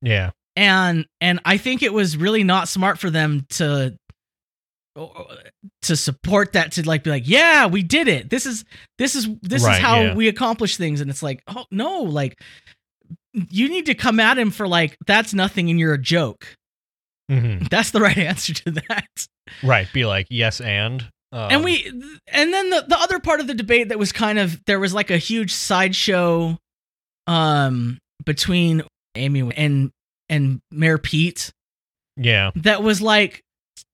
[0.00, 0.30] Yeah.
[0.56, 3.94] and and I think it was really not smart for them to
[5.82, 8.64] to support that to like be like yeah we did it this is
[8.98, 10.14] this is this Right, is how yeah.
[10.14, 12.40] we accomplish things and it's like oh no like
[13.32, 16.56] you need to come at him for like that's nothing and you're a joke
[17.30, 19.26] hmm that's the right answer to that
[19.64, 19.88] Right.
[19.92, 21.02] Be like, yes, and.
[21.32, 21.84] Um, and we
[22.28, 24.94] and then the, the other part of the debate that was kind of there was
[24.94, 26.56] like a huge sideshow
[27.28, 28.82] um between
[29.14, 29.90] amy and
[30.28, 31.50] and mayor pete
[32.16, 32.50] Yeah.
[32.56, 33.42] that was like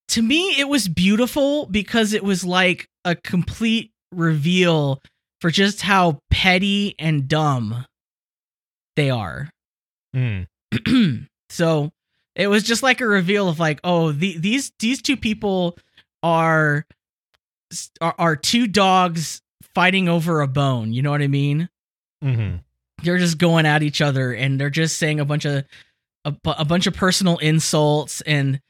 [0.09, 5.01] to me it was beautiful because it was like a complete reveal
[5.43, 7.85] for just how petty and dumb
[8.97, 9.51] they are.
[10.15, 10.47] Mm.
[11.51, 11.93] so
[12.35, 15.77] it was just like a reveal of like, oh, the, these these two people
[16.23, 16.87] are,
[18.01, 19.43] are are two dogs
[19.75, 20.93] fighting over a bone.
[20.95, 21.69] You know what I mean?
[22.23, 22.57] hmm
[23.03, 25.65] They're just going at each other and they're just saying a bunch of
[26.25, 28.61] a, a bunch of personal insults and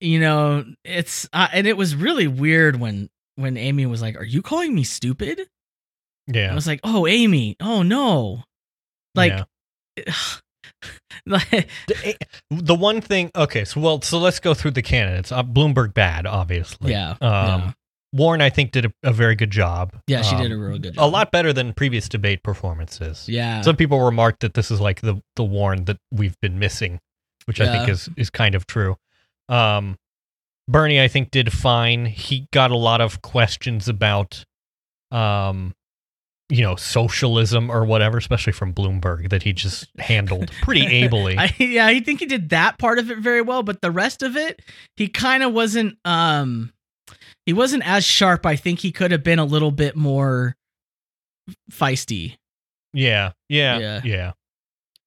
[0.00, 4.24] you know it's uh, and it was really weird when when Amy was like, "Are
[4.24, 5.48] you calling me stupid?"
[6.26, 8.44] Yeah, I was like, "Oh, Amy, oh no."
[9.14, 9.32] Like
[9.96, 10.04] Yeah.
[11.26, 12.16] The,
[12.50, 15.30] the one thing, okay, so well, so let's go through the candidates.
[15.30, 16.92] Uh, Bloomberg bad, obviously.
[16.92, 17.72] Yeah, Um, yeah.
[18.12, 19.94] Warren, I think, did a, a very good job.
[20.06, 21.04] Yeah, she Um, did a real good job.
[21.04, 23.28] A lot better than previous debate performances.
[23.28, 23.60] Yeah.
[23.60, 26.98] Some people remarked that this is like the the Warren that we've been missing,
[27.44, 28.96] which I think is is kind of true.
[29.48, 29.96] Um,
[30.66, 32.06] Bernie, I think, did fine.
[32.06, 34.44] He got a lot of questions about,
[35.10, 35.74] um,
[36.50, 41.38] you know, socialism or whatever, especially from Bloomberg, that he just handled pretty ably.
[41.38, 44.22] I, yeah, I think he did that part of it very well, but the rest
[44.22, 44.60] of it,
[44.96, 45.96] he kind of wasn't.
[46.04, 46.72] Um,
[47.46, 48.44] he wasn't as sharp.
[48.46, 50.56] I think he could have been a little bit more
[51.72, 52.36] feisty.
[52.92, 54.00] Yeah, yeah, Yeah.
[54.04, 54.32] yeah,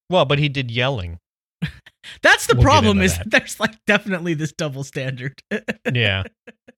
[0.10, 1.20] Well, but he did yelling.
[2.22, 3.02] That's the We'll problem.
[3.02, 3.30] Is that.
[3.32, 5.42] there's like definitely this double standard.
[5.94, 6.24] Yeah.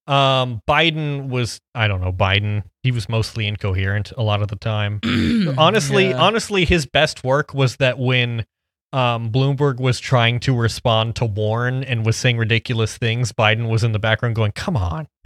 [0.08, 2.64] um, Biden was I don't know Biden.
[2.84, 5.00] He was mostly incoherent a lot of the time.
[5.58, 6.18] honestly, Yeah.
[6.18, 8.46] honestly, his best work was that when
[8.94, 13.84] um, Bloomberg was trying to respond to Warren and was saying ridiculous things, Biden was
[13.84, 15.08] in the background going, "Come on."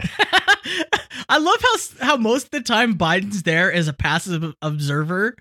[1.28, 5.36] I love how how most of the time Biden's there as a passive observer.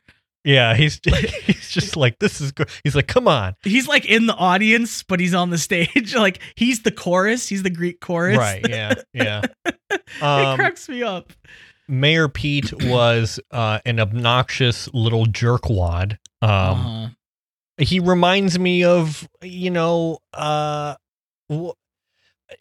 [0.46, 1.00] Yeah, he's
[1.46, 5.04] he's just like, "This is good." He's like, "Come on." He's like in the audience,
[5.04, 6.16] but he's on the stage.
[6.20, 7.48] Like he's the chorus.
[7.50, 8.38] He's the Greek chorus.
[8.38, 8.66] Right?
[8.68, 9.42] Yeah, yeah.
[9.66, 11.34] it Um, cracks me up.
[11.88, 16.18] Mayor Pete was uh, an obnoxious little jerkwad.
[16.42, 17.08] Um, uh-huh.
[17.80, 20.96] he reminds me of you know uh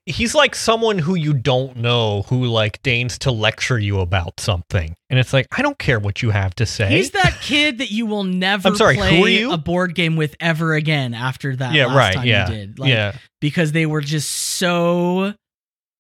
[0.09, 4.95] he's like someone who you don't know who like deigns to lecture you about something
[5.11, 7.91] and it's like i don't care what you have to say He's that kid that
[7.91, 9.53] you will never I'm sorry, who are you?
[9.53, 12.79] a board game with ever again after that yeah last right time yeah you did.
[12.79, 15.35] Like, yeah Because they were just so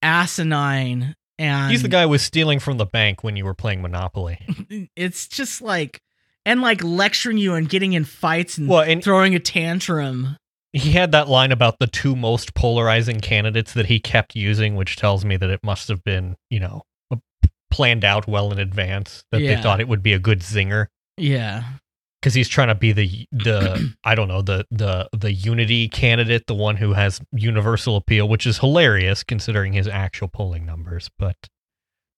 [0.02, 3.82] asinine and he's the guy who was stealing from the bank when you were playing
[3.82, 4.38] monopoly
[4.96, 6.00] it's just like
[6.46, 10.36] and like lecturing you and getting in fights and well and throwing a tantrum.
[10.72, 14.96] He had that line about the two most polarizing candidates that he kept using which
[14.96, 16.82] tells me that it must have been you know
[17.70, 19.56] planned out well in advance that Yeah.
[19.56, 21.64] they thought it would be a good zinger Yeah.
[22.20, 26.46] because he's trying to be the the I don't know the the the unity candidate,
[26.46, 31.10] the one who has universal appeal, which is hilarious considering his actual polling numbers.
[31.18, 31.36] But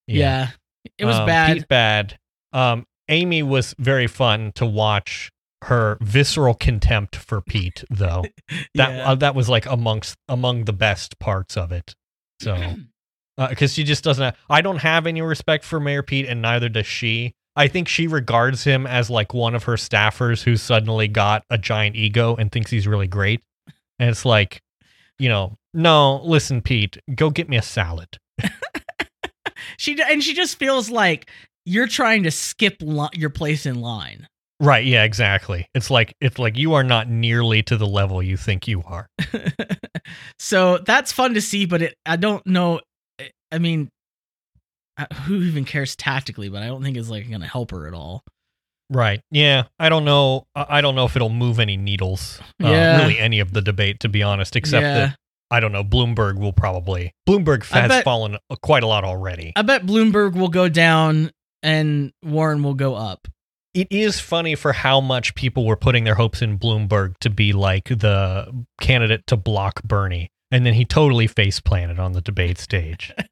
[0.07, 0.51] Yeah.
[0.99, 1.57] It was Um, bad.
[1.57, 2.19] Pete bad.
[2.53, 5.31] Um, Amy was very fun to watch.
[5.65, 8.25] Her visceral contempt for Pete, though
[8.75, 9.11] that Yeah.
[9.11, 11.95] uh, that was like amongst among the best parts of it.
[12.41, 12.77] So
[13.37, 14.25] because she just doesn't.
[14.25, 17.33] Have, I don't have any respect for Mayor Pete, and neither does she.
[17.57, 21.59] I think she regards him as like one of her staffers who suddenly got a
[21.59, 23.43] giant ego and thinks he's really great.
[23.99, 24.63] And it's like,
[25.19, 28.09] you know, no, listen, Pete, go get me a salad.
[29.77, 31.29] she and she just feels like
[31.67, 34.27] you're trying to skip li- your place in line.
[34.61, 34.85] Right?
[34.85, 35.67] Yeah, exactly.
[35.75, 39.07] It's like it's like you are not nearly to the level you think you are.
[40.39, 42.81] so that's fun to see, but it I don't know.
[43.53, 43.89] I mean,
[44.99, 46.49] uh, who even cares tactically?
[46.49, 48.23] But I don't think it's like going to help her at all.
[48.91, 49.21] Right.
[49.31, 49.65] Yeah.
[49.79, 50.45] I don't know.
[50.55, 52.41] I don't know if it'll move any needles.
[52.63, 52.99] Uh, Yeah.
[52.99, 54.95] Really, any of the debate, to be honest, except Yeah.
[54.95, 55.17] that
[55.53, 55.83] I don't know.
[55.85, 57.13] Bloomberg will probably.
[57.29, 59.53] Bloomberg has bet- fallen uh, quite a lot already.
[59.57, 61.31] I bet Bloomberg will go down
[61.63, 63.27] and Warren will go up.
[63.75, 67.53] It is funny for how much people were putting their hopes in Bloomberg to be
[67.53, 70.31] like the candidate to block Bernie.
[70.53, 73.15] And then he totally face planted on the debate stage.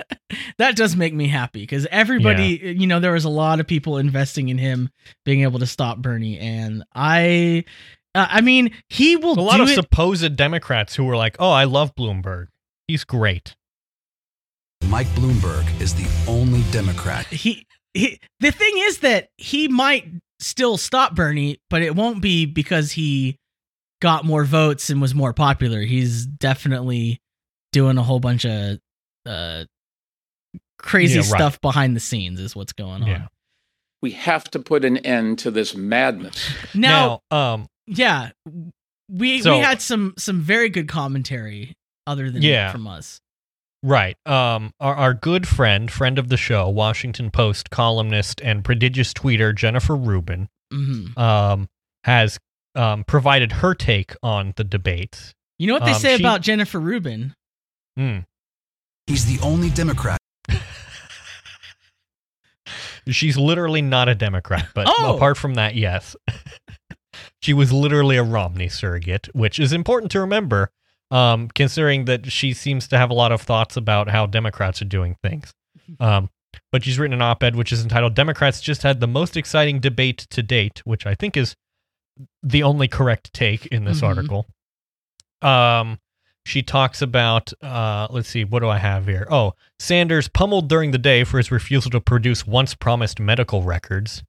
[0.59, 3.97] That does make me happy because everybody, you know, there was a lot of people
[3.97, 4.91] investing in him
[5.25, 7.65] being able to stop Bernie, and I,
[8.15, 9.75] uh, I mean, he will a lot do of it.
[9.75, 12.49] supposed Democrats who were like, oh, I love Bloomberg.
[12.89, 13.57] He's great.
[14.87, 20.07] Mike Bloomberg is the only Democrat he, he the thing is that he might
[20.41, 23.37] still stop Bernie, but it won't be because he
[24.01, 25.81] got more votes and was more popular.
[25.81, 27.21] He's definitely
[27.73, 28.79] doing a whole bunch of
[29.27, 29.65] uh
[30.79, 31.27] crazy Yeah, right.
[31.27, 33.09] stuff behind the scenes is what's going on.
[33.09, 33.27] Yeah.
[34.01, 36.49] We have to put an end to this madness.
[36.75, 38.31] Now, Now, um, yeah,
[39.11, 41.75] we So- we had some some very good commentary
[42.07, 42.71] other than Yeah.
[42.71, 43.21] from us.
[43.83, 44.17] Right.
[44.27, 49.55] Um, our, our good friend, friend of the show, Washington Post columnist and prodigious tweeter
[49.55, 51.69] Jennifer Rubin, hmm um,
[52.05, 52.39] has
[52.75, 55.33] um, provided her take on the debates.
[55.59, 57.35] You know what they Um, say she- about Jennifer Rubin?
[57.99, 58.25] Mm.
[59.07, 60.19] He's the only Democrat
[63.09, 65.17] She's literally not a Democrat, but Oh.
[65.17, 66.15] apart from that, yes.
[67.43, 70.71] she was literally a Romney surrogate, which is important to remember,
[71.11, 74.87] um, considering that she seems to have a lot of thoughts about how Democrats are
[74.87, 75.53] doing things.
[76.01, 76.29] Um,
[76.71, 79.81] but she's written an op ed which is entitled Democrats Just Had the Most Exciting
[79.81, 81.57] Debate to Date, which I think is
[82.43, 84.07] the only correct take in this Mhm.
[84.09, 84.47] article.
[85.41, 85.99] Um,
[86.45, 89.27] she talks about, uh, let's see, what do I have here?
[89.31, 94.23] Oh, Sanders pummeled during the day for his refusal to produce once promised medical records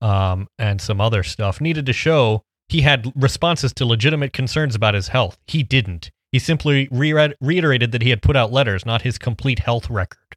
[0.00, 1.60] um, and some other stuff.
[1.60, 5.38] Needed to show he had responses to legitimate concerns about his health.
[5.46, 6.10] He didn't.
[6.34, 10.34] He simply re- reiterated that he had put out letters, not his complete health record,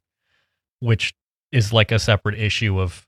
[0.78, 1.12] which
[1.50, 3.04] is like a separate issue of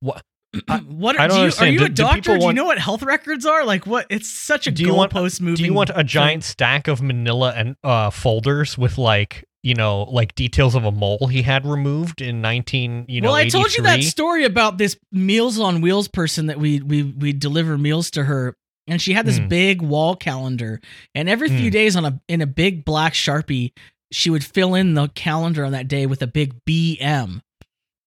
[0.00, 0.22] what.
[0.68, 1.68] I- what I don't do you, understand.
[1.68, 2.16] Are you a do doctor?
[2.16, 3.64] people Do you want- know what health records are?
[3.64, 4.04] Like what?
[4.10, 5.54] It's such a Do goalpost moving.
[5.56, 6.06] Do you want a thing.
[6.06, 10.92] giant stack of manila and uh, folders with like you know like details of a
[10.92, 14.76] mole he had removed in 19 you know well, I told you that story about
[14.78, 19.12] this Meals on Wheels person that we we we deliver meals to her, and she
[19.12, 19.48] had this Hmm.
[19.48, 20.80] big wall calendar,
[21.14, 21.70] and every few Hmm.
[21.70, 23.72] days on a in a big black sharpie,
[24.12, 27.40] she would fill in the calendar on that day with a big BM.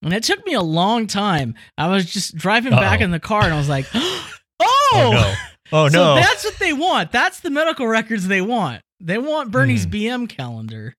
[0.02, 1.56] And it took me a long time.
[1.78, 3.06] I was just driving back Uh-oh.
[3.06, 4.30] in the car, and I was like, "Oh,
[4.94, 5.34] oh no
[5.72, 7.12] oh so that's what they want.
[7.12, 8.82] That's the medical records they want.
[9.02, 9.92] They want Bernie's Hmm.
[9.92, 10.96] BM calendar.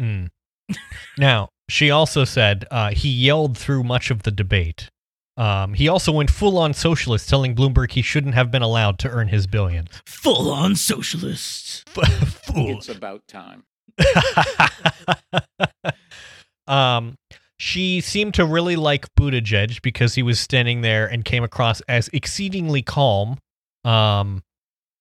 [0.00, 0.28] Mm.
[1.18, 4.88] now, she also said uh, he yelled through much of the debate.
[5.40, 9.08] Um, he also went full on socialist, telling Bloomberg he shouldn't have been allowed to
[9.08, 9.88] earn his billions.
[10.04, 11.88] Full on socialist.
[12.44, 12.76] Fool.
[12.76, 13.64] It's about time.
[16.66, 17.16] um,
[17.58, 22.10] she seemed to really like Buttigieg because he was standing there and came across as
[22.12, 23.38] exceedingly calm.
[23.82, 24.42] Um,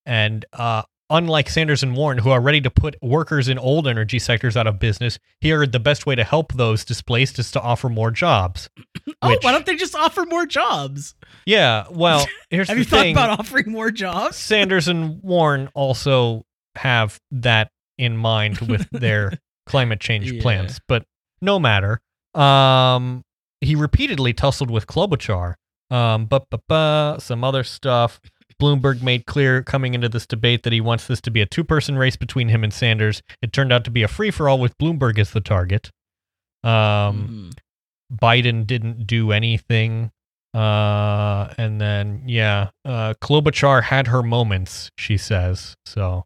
[0.05, 4.19] and uh, unlike Sanders and Warren, who are ready to put workers in old energy
[4.19, 7.61] sectors out of business, he heard the best way to help those displaced is to
[7.61, 8.69] offer more jobs.
[9.21, 11.13] Oh, Which- why don't they just offer more jobs?
[11.45, 14.37] Yeah, well, here's Have the you thought about offering more jobs?
[14.37, 16.45] Sanders and Warren also
[16.75, 19.33] have that in mind with their
[19.65, 20.41] climate change Yeah.
[20.41, 21.03] plans, but
[21.41, 21.99] no matter.
[22.33, 23.23] Um,
[23.59, 25.55] he repeatedly tussled with Klobuchar.
[25.91, 28.21] Um, but but but some other stuff.
[28.59, 31.97] Bloomberg made clear coming into this debate that he wants this to be a two-person
[31.97, 33.21] race between him and Sanders.
[33.41, 35.89] It turned out to be a free-for-all with Bloomberg as the target.
[36.63, 37.57] Um, Mhm.
[38.21, 40.11] Biden didn't do anything.
[40.53, 44.89] Uh, and then yeah, uh, Klobuchar had her moments.
[44.97, 46.25] She says so.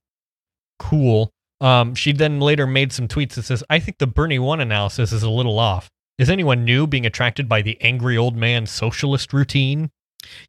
[0.79, 1.29] Cool.
[1.59, 5.11] Um, she then later made some tweets that says, "I think the Bernie one analysis
[5.11, 5.89] is a little off.
[6.17, 9.91] Is anyone new being attracted by the angry old man socialist routine?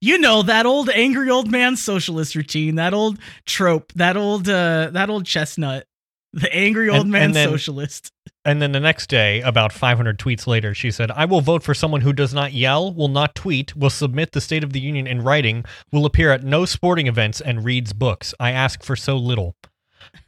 [0.01, 4.91] You know that old angry old man socialist routine, that old trope, that old uh,
[4.93, 5.87] that old chestnut,
[6.33, 8.11] the angry old And- man and then- socialist.
[8.47, 11.73] And then the next day, about 500 tweets later, she said, I will vote for
[11.73, 15.07] someone who does not yell, will not tweet, will submit the State of the Union
[15.07, 18.35] in writing, will appear at no sporting events, and reads books.
[18.39, 19.55] I ask for so little.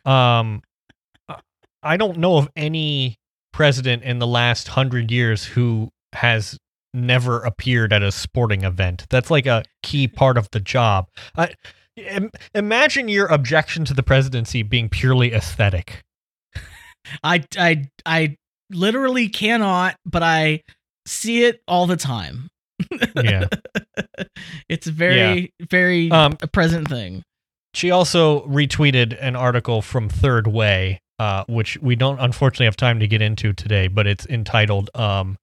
[0.07, 0.63] Um,
[1.83, 3.17] I don't know of any
[3.53, 6.57] president in the last hundred years who has
[6.97, 9.07] never appeared at a sporting event.
[9.11, 11.09] That's like a key part of the job.
[11.37, 11.55] I,
[11.97, 16.03] im- imagine your objection to the presidency being purely aesthetic.
[17.23, 18.37] I I I
[18.71, 20.63] literally cannot, but I
[21.07, 22.49] see it all the time.
[23.15, 23.45] Yeah.
[24.69, 27.23] it's a very very Um, a present thing.
[27.75, 33.01] She also retweeted an article from Third Way, uh, which we don't unfortunately have time
[33.01, 35.37] to get into today, but it's entitled um,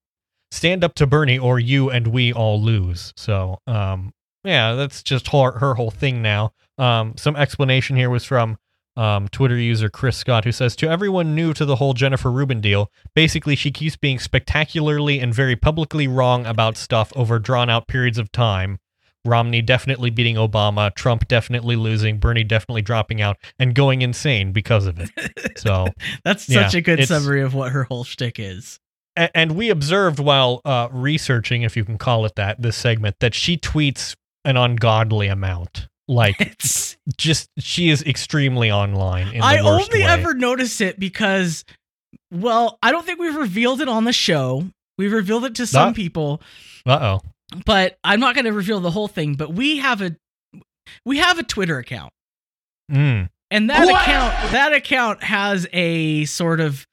[0.54, 4.12] "Stand Up to Bernie or You and We All Lose." So, um,
[4.44, 6.52] yeah, that's just her, her whole thing now.
[6.78, 8.58] Um, some explanation here was from
[8.96, 12.60] um, Twitter user Chris Scott, who says, "To everyone new to the whole Jennifer Rubin
[12.60, 17.88] deal, basically she keeps being spectacularly and very publicly wrong about stuff over drawn out
[17.88, 18.78] periods of time."
[19.26, 24.86] Romney definitely beating Obama, Trump definitely losing, Bernie definitely dropping out, and going insane because
[24.86, 25.10] of it.
[25.56, 25.86] So,
[26.24, 28.80] That's yeah, such a good summary of what her whole shtick is.
[29.16, 33.16] A- and we observed while uh, researching, if you can call it that, this segment,
[33.20, 35.88] that she tweets an ungodly amount.
[36.08, 39.28] Like, It's just she is extremely online.
[39.28, 40.10] In the I worst only way.
[40.10, 41.64] ever notice it because,
[42.30, 44.66] well, I don't think we've revealed it on the show.
[44.98, 46.40] We've revealed it to some That- people,
[46.86, 47.22] Uh oh.
[47.66, 49.34] but I'm not going to reveal the whole thing.
[49.34, 50.14] But we have a
[51.06, 52.12] we have a Twitter account,
[52.92, 53.28] Mm.
[53.50, 56.86] and that account that account has a sort of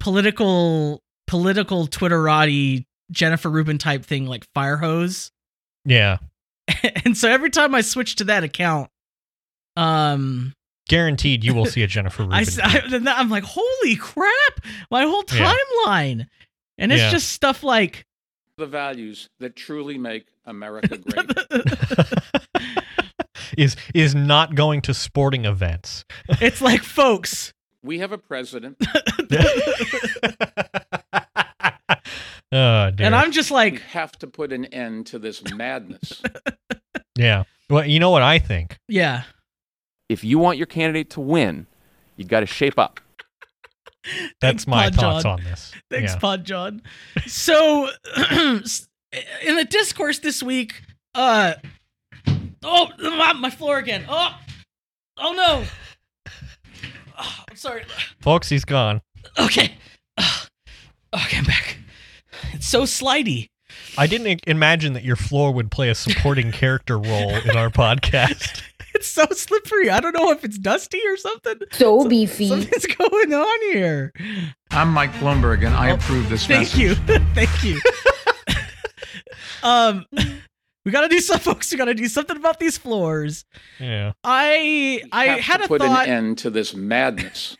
[0.00, 5.30] political political Twitterati Jennifer Rubin type thing like fire hose.
[5.84, 6.18] Yeah.
[7.04, 8.88] and so every time I switch to that account,
[9.76, 10.52] um,
[10.88, 12.34] Guaranteed you will see a Jennifer Rubin.
[12.38, 14.60] I, s- I then I'm like, holy crap,
[14.90, 15.52] my whole Yeah.
[15.86, 16.26] timeline,
[16.78, 17.10] and it's Yeah.
[17.10, 18.04] just stuff like
[18.58, 21.30] The values that truly make America great.
[23.56, 26.04] is is not going to sporting events.
[26.40, 27.52] it's like, folks,
[27.82, 28.76] We have a president.
[32.52, 33.06] oh, dear.
[33.06, 36.22] and I'm just We like, have to put an end to this madness.
[37.18, 37.44] yeah.
[37.70, 38.78] Well, you know what I think.
[38.88, 39.22] yeah,
[40.08, 41.66] If you want your candidate to win,
[42.16, 43.00] you got to shape up.
[44.40, 45.38] That's Thanks, my Pod thoughts John.
[45.38, 45.72] on this.
[45.90, 46.18] Thanks, yeah.
[46.18, 46.82] Pod John.
[47.26, 47.88] So,
[48.32, 48.62] in
[49.56, 50.82] the discourse this week,
[51.14, 51.54] uh,
[52.64, 54.04] oh, my, my floor again.
[54.08, 54.34] Oh,
[55.18, 55.64] oh no.
[57.24, 57.84] Oh, I'm sorry.
[58.20, 59.00] Folks, he's gone.
[59.38, 59.74] Okay.
[60.18, 60.46] Oh,
[61.14, 61.76] okay, I'm back.
[62.52, 63.48] It's so slidey.
[63.96, 68.62] I didn't imagine that your floor would play a supporting character role in our podcast.
[68.94, 69.88] It's so slippery.
[69.88, 71.54] I don't know if it's dusty or something.
[71.70, 72.46] So beefy.
[72.48, 74.12] Something's going on here.
[74.70, 76.78] I'm Mike Bloomberg, and I approve this Thank message.
[76.78, 76.94] you.
[77.34, 77.80] Thank you.
[79.62, 80.04] um,
[80.84, 81.72] we gotta do some, folks.
[81.72, 83.46] We gotta do something about these floors.
[83.80, 84.12] Yeah.
[84.24, 86.06] I We I had to a put thought.
[86.06, 87.56] an end to this madness.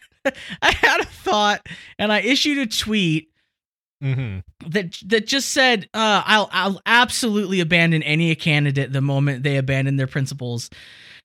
[0.61, 1.67] I had a thought,
[1.99, 3.31] and I issued a tweet
[4.03, 4.39] hmm
[4.69, 9.97] that that just said, uh, "I'll I'll absolutely abandon any candidate the moment they abandon
[9.97, 10.69] their principles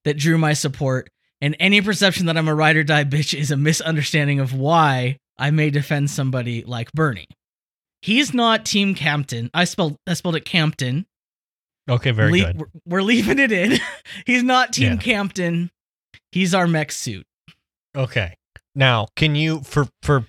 [0.05, 1.09] that drew my support,
[1.41, 5.17] and any perception that I'm a ride or die bitch is a misunderstanding of why
[5.38, 7.28] I may defend somebody like Bernie.
[8.01, 9.49] He's not Team Campton.
[9.53, 11.05] I spelled I spelled it Campton.
[11.89, 12.57] Okay, very Le- good.
[12.59, 13.80] We're, we're leaving it in.
[14.25, 14.97] He's not Team Yeah.
[14.97, 15.71] Campton.
[16.32, 17.25] He's our mech suit.
[17.95, 18.36] Okay.
[18.75, 20.25] Now, can you for for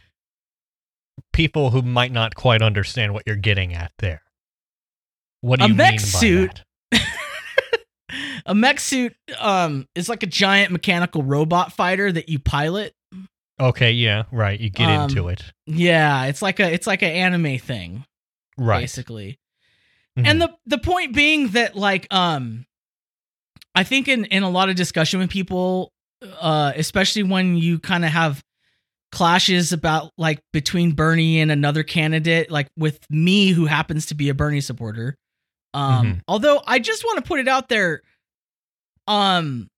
[1.33, 4.23] people who might not quite understand what you're getting at there?
[5.41, 7.03] What do A you mech mean by a mech suit that?
[8.47, 12.95] a mech suit um is like a giant mechanical robot fighter that you pilot.
[13.61, 14.59] Okay, yeah, right.
[14.59, 15.43] You get Um, into it.
[15.67, 18.05] Yeah, it's like a it's like an anime thing
[18.57, 18.81] Right.
[18.81, 19.39] basically.
[20.19, 20.27] Mhm.
[20.27, 22.67] And the the point being that like um
[23.75, 25.93] I think in in a lot of discussion with people
[26.41, 28.43] uh especially when you kind of have
[29.13, 34.29] clashes about like between Bernie and another candidate like with me who happens to be
[34.29, 35.15] a Bernie supporter
[35.75, 36.21] um Mhm.
[36.29, 38.03] although I just want to put it out there
[39.07, 39.69] um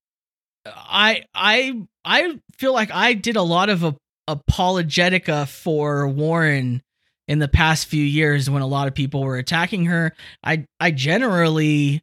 [0.67, 3.97] I I I feel like I did a lot of a,
[4.29, 6.83] apologetica for Warren
[7.29, 10.15] in the past few years when a lot of people were attacking her.
[10.45, 12.03] I I generally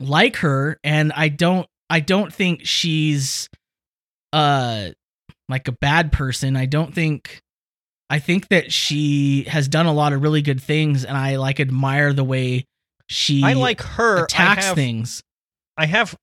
[0.00, 3.48] like her and I don't I don't think she's
[4.32, 4.90] uh
[5.50, 6.56] like a bad person.
[6.56, 7.40] I don't think
[8.08, 11.60] I think that she has done a lot of really good things and I like
[11.60, 12.64] admire the way
[13.08, 14.24] she I like her.
[14.24, 15.22] attacks I have, things.
[15.76, 16.16] I have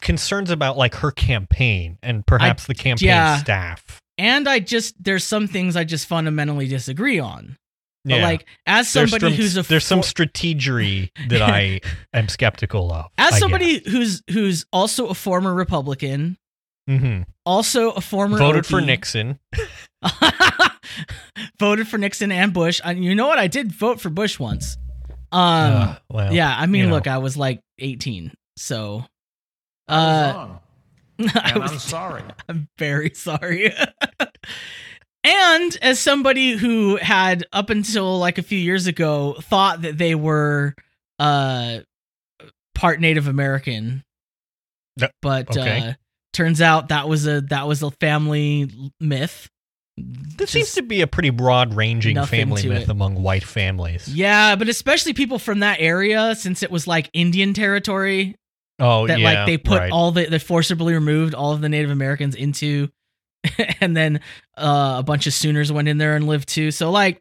[0.00, 3.36] concerns about like her campaign and perhaps the campaign yeah.
[3.38, 4.00] staff.
[4.18, 7.56] And I just there's some things I just fundamentally disagree on.
[8.04, 8.22] But Yeah.
[8.24, 11.80] like as somebody some, who's a there's some for- strategery that I
[12.14, 13.06] am skeptical of.
[13.18, 16.36] as somebody who's who's also a former Republican,
[16.98, 19.38] hmm also a former voted for Nixon.
[21.58, 22.80] voted for Nixon and Bush.
[22.84, 23.38] And you know what?
[23.38, 24.76] I did vote for Bush once.
[25.32, 26.54] Um, Uh, well, yeah.
[26.56, 26.94] I mean, you know.
[26.94, 29.04] look, I was like 18, so
[29.88, 30.60] I was uh, wrong,
[31.34, 32.22] I and was I'm sorry.
[32.48, 33.72] I'm very sorry.
[35.24, 40.14] and as somebody who had up until like a few years ago thought that they
[40.14, 40.74] were
[41.18, 41.80] uh
[42.74, 44.02] part Native American,
[45.22, 45.78] but Okay.
[45.88, 45.92] uh
[46.32, 49.48] turns out that was a that was a family myth.
[49.96, 52.88] This seems to be a pretty broad ranging family myth it.
[52.88, 54.08] among white families.
[54.08, 58.36] Yeah, but especially people from that area since it was like Indian territory
[58.80, 59.24] Oh, that yeah.
[59.34, 59.92] like they put right.
[59.92, 62.88] all the they forcibly removed all of the Native Americans into,
[63.80, 64.20] and then
[64.56, 66.70] uh, a bunch of Sooners went in there and lived too.
[66.70, 67.20] So like,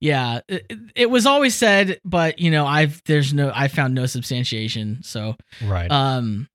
[0.00, 4.06] yeah, it, it was always said, but you know, I've there's no I found no
[4.06, 5.02] substantiation.
[5.02, 5.34] So
[5.64, 5.90] right.
[5.90, 6.48] um,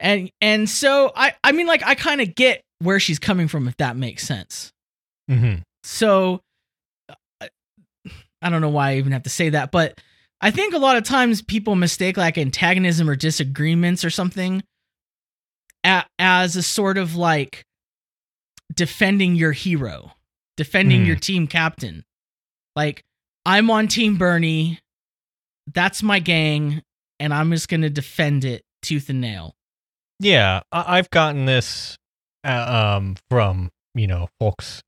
[0.00, 3.66] and and so I I mean like I kind of get where she's coming from
[3.68, 4.72] if that makes sense.
[5.28, 6.40] hmm So
[7.40, 7.48] I-
[8.40, 10.00] I don't know why I even have to say that, but
[10.40, 14.62] I think a lot of times people mistake like antagonism or disagreements or something
[15.84, 17.64] a- as a sort of like
[18.74, 20.12] defending your hero,
[20.56, 21.06] defending Hmm.
[21.08, 22.04] your team captain.
[22.76, 23.02] Like
[23.44, 24.78] I'm on team Bernie,
[25.74, 26.82] that's my gang
[27.18, 29.54] and I'm just going to defend it tooth and nail.
[30.20, 31.96] Yeah, I- I've gotten this
[32.44, 34.80] uh, um, from you know folks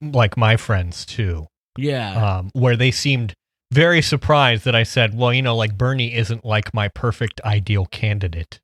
[0.00, 1.46] like my friends too,
[1.78, 2.12] Yeah.
[2.38, 3.34] um, where they seemed
[3.72, 7.86] very surprised that I said, "Well, you know, like Bernie isn't like my perfect ideal
[7.86, 8.60] candidate,"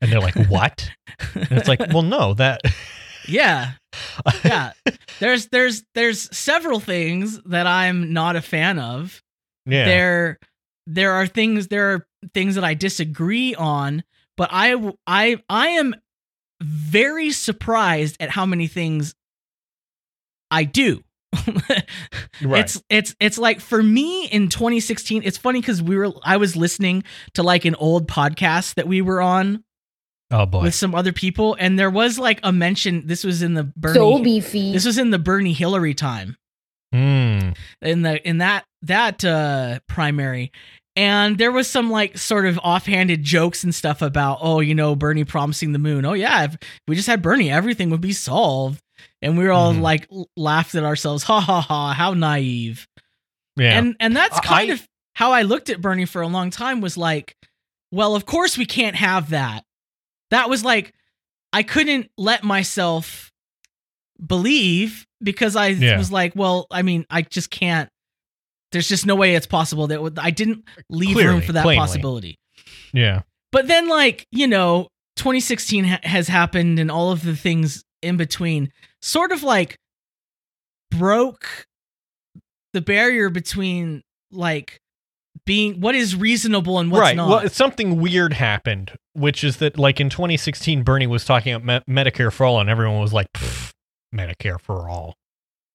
[0.00, 0.90] and they're like, "What?"
[1.34, 2.60] and it's like, "Well, no, that."
[3.28, 3.72] yeah.
[4.44, 4.72] Yeah.
[5.20, 9.22] There's there's there's several things that I'm not a fan of.
[9.64, 10.38] yeah, There
[10.86, 14.04] there are things there are things that I disagree on,
[14.36, 15.94] but I I I am
[16.62, 19.14] very surprised at how many things
[20.50, 21.02] I do.
[22.42, 22.60] Right.
[22.64, 25.22] It's it's it's like for me in 2016.
[25.24, 29.00] It's funny because we were I was listening to like an old podcast that we
[29.00, 29.64] were on
[30.30, 33.06] oh boy, with some other people, and there was like a mention.
[33.06, 33.94] This was in the Bernie.
[33.94, 34.72] So beefy.
[34.72, 36.36] this was in the Bernie Hillary time
[36.92, 37.52] Hmm.
[37.80, 40.52] in the in that that uh primary
[40.96, 44.96] and there was some like sort of offhanded jokes and stuff about oh you know
[44.96, 46.04] bernie promising the moon.
[46.04, 46.56] Oh yeah if
[46.88, 48.80] we just had bernie everything would be solved.
[49.22, 49.80] And we were all Mhm.
[49.80, 51.22] like laughed at ourselves.
[51.24, 51.92] Ha ha ha.
[51.92, 52.86] How naive.
[53.56, 56.50] Yeah, and and that's kind I- of how i looked at bernie for a long
[56.50, 57.36] time was like
[57.90, 59.64] well of course we can't have that.
[60.30, 60.92] That was like
[61.52, 63.30] i couldn't let myself
[64.24, 65.98] believe because i Yeah.
[65.98, 67.88] was like well i mean i just can't
[68.72, 71.80] there's just no way it's possible that i didn't leave room for that plainly.
[71.80, 72.38] possibility
[72.92, 77.84] yeah, but then like you know 2016 ha- has happened and all of the things
[78.02, 79.76] in between sort of like
[80.90, 81.66] broke
[82.72, 84.80] the barrier between like
[85.44, 87.16] being what is reasonable and what's right.
[87.16, 91.86] not Well, something weird happened, which is that like in 2016, Bernie was talking about
[91.86, 93.28] Me- Medicare for all, and everyone was like,
[94.14, 95.14] Medicare for all,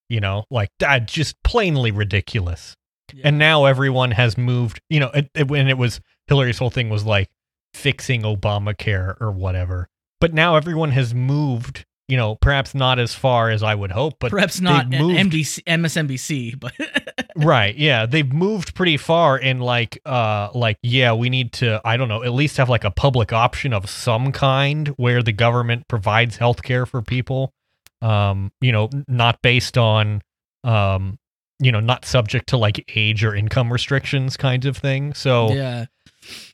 [0.10, 2.76] you know, like that, just plainly ridiculous.
[3.14, 3.28] Yeah.
[3.28, 6.90] And now everyone has moved, you know, it, it, when it was Hillary's whole thing
[6.90, 7.30] was like
[7.74, 9.88] fixing Obamacare or whatever.
[10.20, 14.16] But now everyone has moved, you know, perhaps not as far as I would hope,
[14.20, 16.74] but perhaps not moved- MDC, MSNBC, but
[17.38, 21.96] right yeah they've moved pretty far in like uh like yeah we need to i
[21.96, 25.88] don't know at least have like a public option of some kind where the government
[25.88, 27.54] provides health care for people
[28.02, 30.22] um you know not based on
[30.66, 31.18] um
[31.62, 35.86] you know not subject to like age or income restrictions kind of thing so yeah,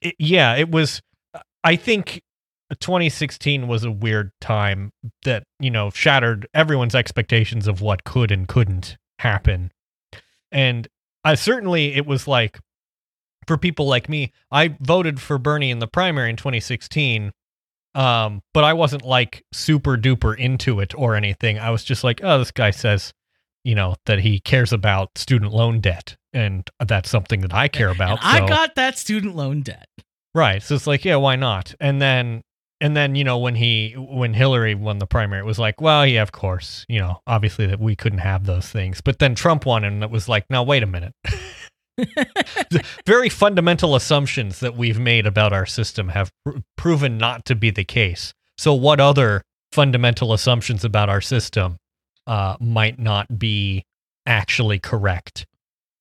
[0.01, 1.01] it, yeah, it was.
[1.63, 2.21] I think
[2.79, 4.91] 2016 was a weird time
[5.23, 9.71] that you know shattered everyone's expectations of what could and couldn't happen,
[10.51, 10.87] and
[11.23, 12.59] I certainly it was like
[13.47, 17.31] for people like me, I voted for Bernie in the primary in 2016.
[17.95, 21.57] Um, but I wasn't like super duper into it or anything.
[21.57, 23.11] I was just like, oh, this guy says,
[23.67, 27.89] you know, that he cares about student loan debt, and that's something that I care
[27.89, 28.19] about.
[28.21, 29.89] I got that student loan debt.
[30.33, 30.63] Right.
[30.63, 31.75] So it's like, yeah, why not?
[31.81, 32.43] And then
[32.79, 36.07] and then, you know, when he when Hillary won the primary, it was like, well,
[36.07, 39.01] yeah, of course, you know, obviously that we couldn't have those things.
[39.01, 41.11] But then Trump won and it was like, now wait a minute.
[43.05, 47.69] Very fundamental assumptions that we've made about our system have pr- proven not to be
[47.69, 48.33] the case.
[48.57, 49.41] So what other
[49.73, 51.75] fundamental assumptions about our system
[52.27, 53.85] uh, might not be
[54.25, 55.47] actually correct?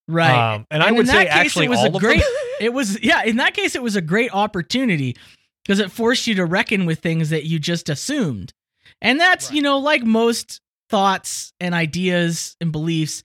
[0.08, 0.54] Right.
[0.54, 2.22] Um, and I in would say case, actually it was a great.
[2.60, 3.24] it was yeah.
[3.24, 5.16] In that case, it was a great opportunity
[5.64, 8.52] because it forced you to reckon with things that you just assumed,
[9.00, 10.60] and that's you know like most
[10.90, 13.24] thoughts and ideas and beliefs,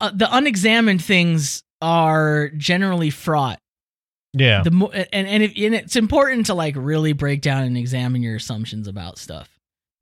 [0.00, 3.60] uh, the unexamined things are generally fraught.
[4.32, 4.62] Yeah.
[4.62, 8.22] The mo- and and, if, and it's important to like really break down and examine
[8.22, 9.48] your assumptions about stuff.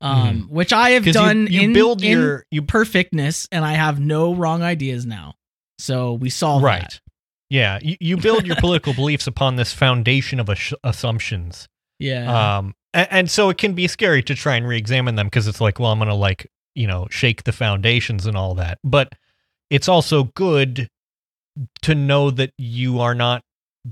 [0.01, 3.99] Um, which I have done you in, build in your- you- perfectness, and I have
[3.99, 5.35] no wrong ideas now.
[5.77, 6.81] So we solve right.
[6.81, 7.01] that.
[7.49, 11.67] Yeah, you, you build your political beliefs upon this foundation of ass- assumptions.
[11.97, 12.57] Yeah.
[12.57, 15.59] Um, and, and so it can be scary to try and re-examine them because it's
[15.59, 18.77] like, well, I'm gonna like you know shake the foundations and all that.
[18.83, 19.13] But
[19.69, 20.87] it's also good
[21.81, 23.43] to know that you are not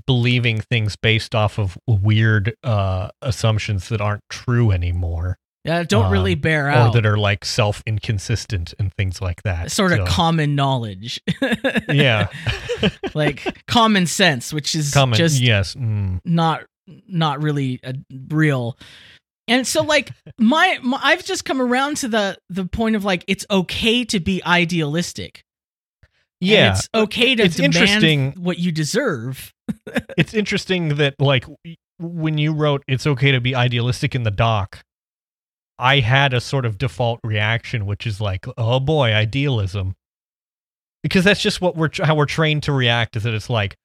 [0.06, 5.38] believing things based off of weird uh, assumptions that aren't true anymore,
[5.68, 6.92] Yeah, don't really um, bear or out.
[6.94, 9.70] that are like self inconsistent and things like that.
[9.70, 11.20] sort of common knowledge.
[11.90, 12.28] yeah,
[13.14, 15.18] like common sense, which is common.
[15.18, 15.74] just yes.
[15.74, 16.20] Mm.
[16.24, 16.62] not
[17.06, 17.94] not really a,
[18.30, 18.78] real.
[19.46, 23.24] And so like my, my I've just come around to the the point of like
[23.28, 25.42] it's okay to be idealistic.
[26.40, 29.52] And Yeah, it's okay to it's demand interesting- what you deserve.
[30.16, 31.44] it's interesting that like
[31.98, 34.82] when you wrote it's okay to be idealistic in the doc
[35.78, 39.94] i had a sort of default reaction which is like oh boy idealism
[41.02, 43.76] because that's just what we're how we're trained to react is that it's like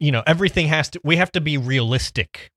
[0.00, 2.50] you know everything has to we have to be realistic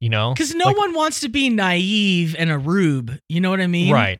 [0.00, 3.18] you know Because no Like, one wants to be naive and a rube.
[3.28, 3.92] You know what I mean?
[3.92, 4.18] right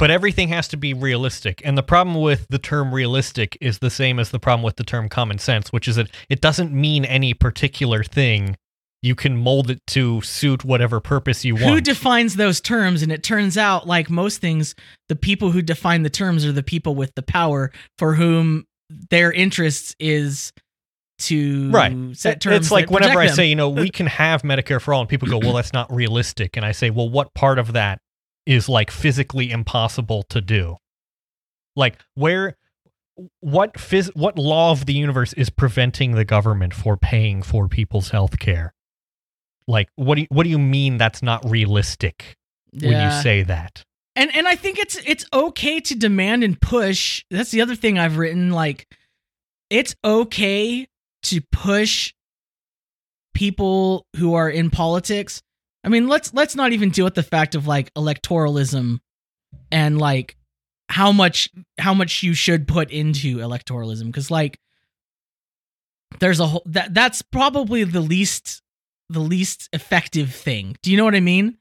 [0.00, 1.60] but everything has to be realistic.
[1.62, 4.82] And the problem with the term realistic is the same as the problem with the
[4.82, 8.56] term common sense, which is that it doesn't mean any particular thing.
[9.02, 11.66] You can mold it to suit whatever purpose you want.
[11.66, 13.02] Who defines those terms?
[13.02, 14.74] And it turns out, like most things,
[15.08, 19.32] the people who define the terms are the people with the power for whom their
[19.32, 20.52] interests is
[21.20, 22.16] to right.
[22.16, 22.56] set terms.
[22.56, 25.00] it's like whenever I protect say, you know, we uh, can have Medicare for all,
[25.00, 26.56] and people go, well, that's not realistic.
[26.56, 28.00] And I say, well, what part of that
[28.46, 30.76] is like physically impossible to do?
[31.76, 32.56] Like, where,
[33.40, 38.10] what phys- what law of the universe is preventing the government for paying for people's
[38.10, 38.72] health care?
[39.70, 42.36] Like, what do you, what do you mean that's not realistic
[42.72, 43.84] when you say that?
[44.16, 47.24] and and I think it's it's okay to demand and push.
[47.30, 48.50] That's the other thing I've written.
[48.50, 48.86] Like,
[49.70, 50.88] it's okay
[51.24, 52.12] to push
[53.34, 55.42] people who are in politics.
[55.84, 58.98] I mean, let's let's not even deal with the fact of like electoralism
[59.70, 60.36] and like
[60.88, 61.48] how much
[61.78, 64.58] how much you should put into electoralism because like
[66.18, 68.60] there's a whole that that's probably the least
[69.10, 70.76] the least effective thing.
[70.82, 71.58] Do you know what I mean?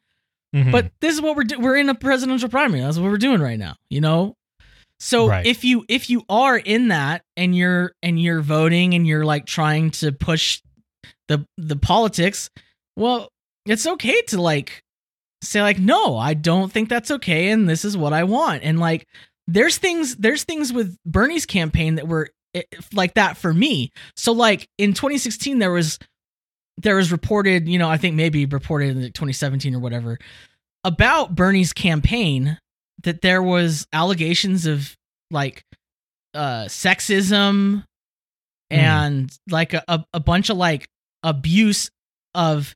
[0.56, 0.72] Mhm.
[0.72, 2.82] But this is what we're do- we're in a presidential primary.
[2.82, 3.76] That's what we're doing right now.
[3.90, 4.36] You know.
[5.00, 5.46] So Right.
[5.46, 9.46] if you if you are in that and you're and you're voting and you're like
[9.46, 10.62] trying to push
[11.28, 12.50] the the politics,
[12.96, 13.30] well,
[13.66, 14.84] it's okay to like
[15.42, 18.64] say like no, I don't think that's okay and this is what I want.
[18.64, 19.08] And like
[19.48, 23.92] there's things there's things with Bernie's campaign that were eh, like that for me.
[24.16, 25.98] So like in 2016 there was
[26.82, 30.18] there was reported, you know, I think maybe reported in like 2017 or whatever
[30.84, 32.58] about Bernie's campaign
[33.04, 34.96] that there was allegations of
[35.32, 35.64] like
[36.34, 37.84] uh sexism
[38.70, 40.88] and like a, a, a bunch of like
[41.24, 41.90] abuse
[42.36, 42.76] of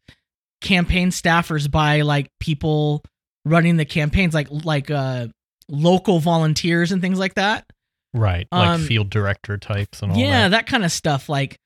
[0.62, 3.04] campaign staffers by like people
[3.46, 5.28] running the campaigns like like uh
[5.70, 7.66] local volunteers and things like that
[8.14, 10.50] right, like um, field director types and all yeah that.
[10.50, 11.58] that kind of stuff like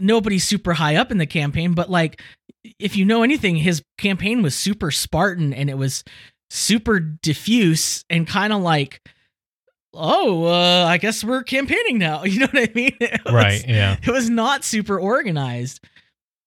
[0.00, 2.20] nobody's super high up in the campaign but like
[2.78, 6.02] if you know anything his campaign was super spartan and it was
[6.50, 9.00] super diffuse and kind of like
[9.94, 12.22] oh uh, i guess we're campaigning now.
[12.24, 12.96] You know what i mean?
[13.00, 13.96] Was- Right, yeah.
[14.02, 15.80] it was not super organized.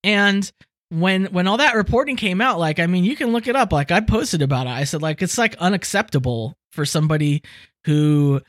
[0.04, 0.50] And
[0.92, 3.72] when when all that reporting came out like i mean you can look it up.
[3.72, 4.72] Like i posted about it.
[4.72, 7.42] I said like it's like unacceptable for somebody
[7.86, 8.42] who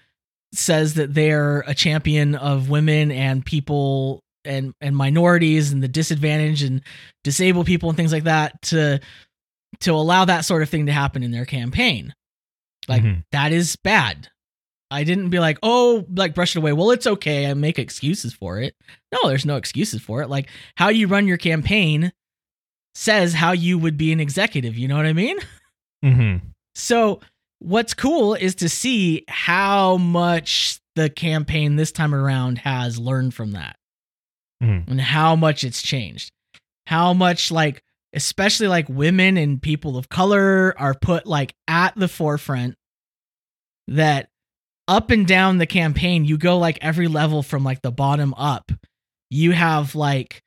[0.52, 6.62] says that they're a champion of women and people and and minorities and the disadvantaged
[6.62, 6.82] and
[7.24, 9.00] disabled people and things like that to
[9.80, 12.14] to allow that sort of thing to happen in their campaign.
[12.88, 13.24] Like Mhm.
[13.32, 14.28] that is bad.
[14.90, 16.72] I didn't be like oh like brush it away.
[16.72, 17.48] Well it's okay.
[17.48, 18.74] I make excuses for it.
[19.12, 20.28] No there's no excuses for it.
[20.28, 22.12] Like how you run your campaign
[22.94, 24.76] says how you would be an executive.
[24.76, 25.38] You know what i mean?
[26.04, 26.40] Mhm.
[26.74, 27.20] so
[27.58, 33.52] what's cool is to see how much the campaign this time around has learned from
[33.52, 33.76] that
[34.62, 34.88] Mhm.
[34.88, 36.30] and how much it's changed.
[36.86, 37.82] How much like
[38.12, 42.74] especially like women and people of color are put like at the forefront
[43.88, 44.28] that
[44.88, 48.72] up and down the campaign you go like every level from like the bottom up.
[49.30, 50.42] You have like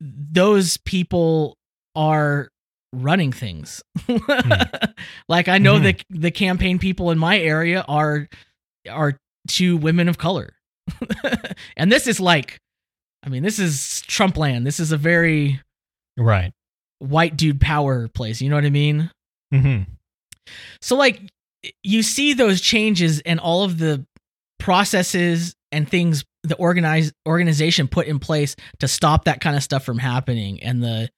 [0.00, 1.56] those people
[1.96, 2.48] are
[2.92, 3.82] running things.
[5.28, 5.82] like I know Mhm.
[5.82, 8.28] that the campaign people in my area are
[8.88, 9.18] are
[9.48, 10.54] two women of color.
[11.76, 12.60] and this is like
[13.26, 14.66] I mean, this is Trump land.
[14.66, 15.60] This is a very
[16.16, 16.52] Right.
[17.00, 18.40] white dude power place.
[18.40, 19.10] You know what I mean?
[19.52, 19.82] hmm
[20.80, 21.20] So like
[21.82, 24.06] you see those changes and all of the
[24.58, 29.84] processes and things the organize organization put in place to stop that kind of stuff
[29.84, 31.08] from happening and the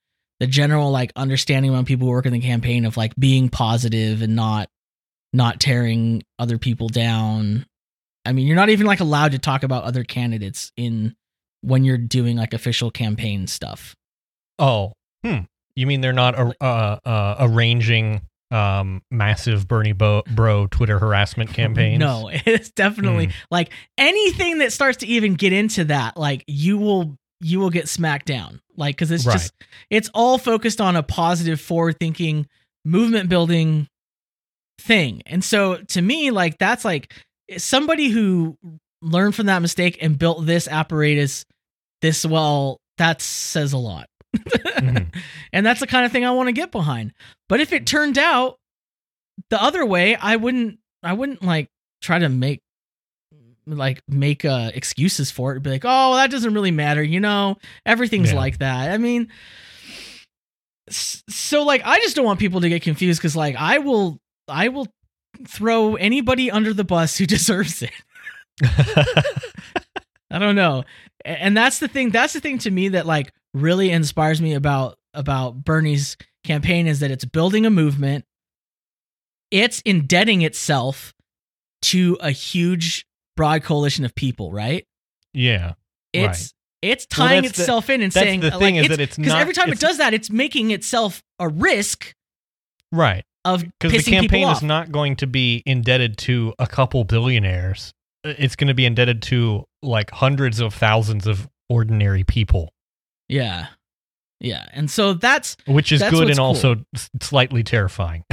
[0.41, 4.23] the general like understanding among people who work in the campaign of like being positive
[4.23, 4.69] and not
[5.33, 7.67] not tearing other people down.
[8.25, 11.15] I mean, you're not even like allowed to talk about other candidates in
[11.63, 13.95] when you're doing like official campaign stuff.
[14.59, 14.93] Oh,
[15.25, 15.41] hmm.
[15.75, 21.51] You mean they're not uh, uh, uh, arranging um, massive Bernie Bo- Bro Twitter harassment
[21.55, 22.01] campaigns?
[22.01, 23.33] No, it's definitely Hmm.
[23.51, 27.89] like anything that starts to even get into that, like you will you will get
[27.89, 28.61] smacked down.
[28.77, 29.35] Like cuz it's Right.
[29.35, 29.53] just
[29.91, 32.47] it's all focused on a positive forward thinking
[32.85, 33.87] movement building
[34.81, 35.23] thing.
[35.27, 37.13] And so to me like that's like
[37.57, 38.57] somebody who
[39.03, 41.45] learned from that mistake and built this apparatus
[42.03, 44.09] this well that says a lot.
[44.37, 45.15] Mhm.
[45.53, 47.13] and that's the kind of thing I want to get behind.
[47.49, 48.57] But if it turned out
[49.51, 51.69] the other way, I wouldn't I wouldn't like
[52.03, 52.61] try to make
[53.67, 57.59] like make uh excuses for it be like oh that doesn't really matter you know
[57.85, 58.39] everything's Yeah.
[58.39, 59.29] like that i mean
[60.89, 64.19] so like i just don't want people to get confused because like i will
[64.49, 64.87] i will
[65.47, 67.93] throw anybody under the bus who deserves it.
[70.31, 70.85] I don't know.
[71.25, 72.11] And that's the thing.
[72.11, 77.01] That's the thing to me that like really inspires me about about Bernie's campaign is
[77.01, 78.25] that it's building a movement.
[79.51, 81.15] It's indebting itself
[81.83, 83.07] to a huge
[83.37, 84.87] broad coalition of people, right?
[85.33, 85.75] yeah.
[86.15, 89.01] It's it's Well, tying the- itself in and that's saying the like, thing is that
[89.01, 92.15] it's because every time it does that, it's making itself a risk
[92.93, 93.25] Right.
[93.45, 97.93] of Because the campaign is not going to be indebted to a couple billionaires.
[98.29, 102.73] Uh, it's going to be indebted to like hundreds of thousands of ordinary people,
[103.29, 103.69] yeah,
[104.41, 106.77] yeah, and so that's which is That's good and also
[107.21, 108.25] slightly terrifying.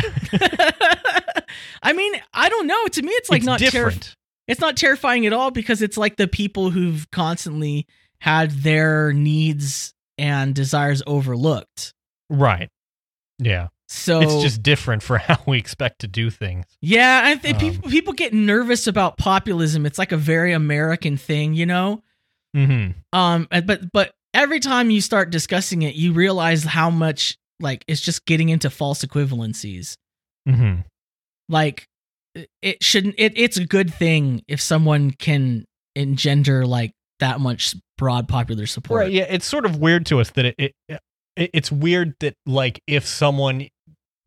[1.82, 2.88] I mean, I don't know.
[2.88, 4.16] To me, it's like It's not different.
[4.48, 7.88] It's not terrifying at all because it's like the people who've constantly
[8.20, 11.94] had their needs and desires overlooked.
[12.30, 12.70] right.
[13.38, 13.68] Yeah.
[13.96, 16.66] So it's just different for how we expect to do things.
[16.82, 19.86] yeah, I think um, people people get nervous about populism.
[19.86, 22.04] It's like a very American thing, you know.
[22.54, 27.86] hmm Um, but but every time you start discussing it, you realize how much like
[27.88, 29.98] it's just getting into false equivalencies.
[30.48, 30.76] hmm
[31.50, 31.88] like
[32.62, 35.64] it- shouldn't it, it's a good thing if someone can
[35.96, 39.12] engender like that much broad popular support Right.
[39.12, 39.26] Yeah.
[39.30, 41.00] It's sort of weird to us that it, it
[41.38, 43.68] it's weird that like if someone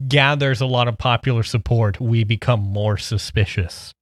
[0.07, 3.92] gathers a lot of popular support, we become more suspicious.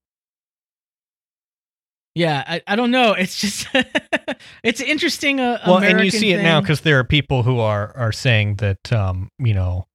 [2.14, 3.66] yeah I, I don't know it's just
[4.62, 7.61] it's interesting uh, well, and you American see it now because there are people who
[7.61, 9.86] are are saying that um you know,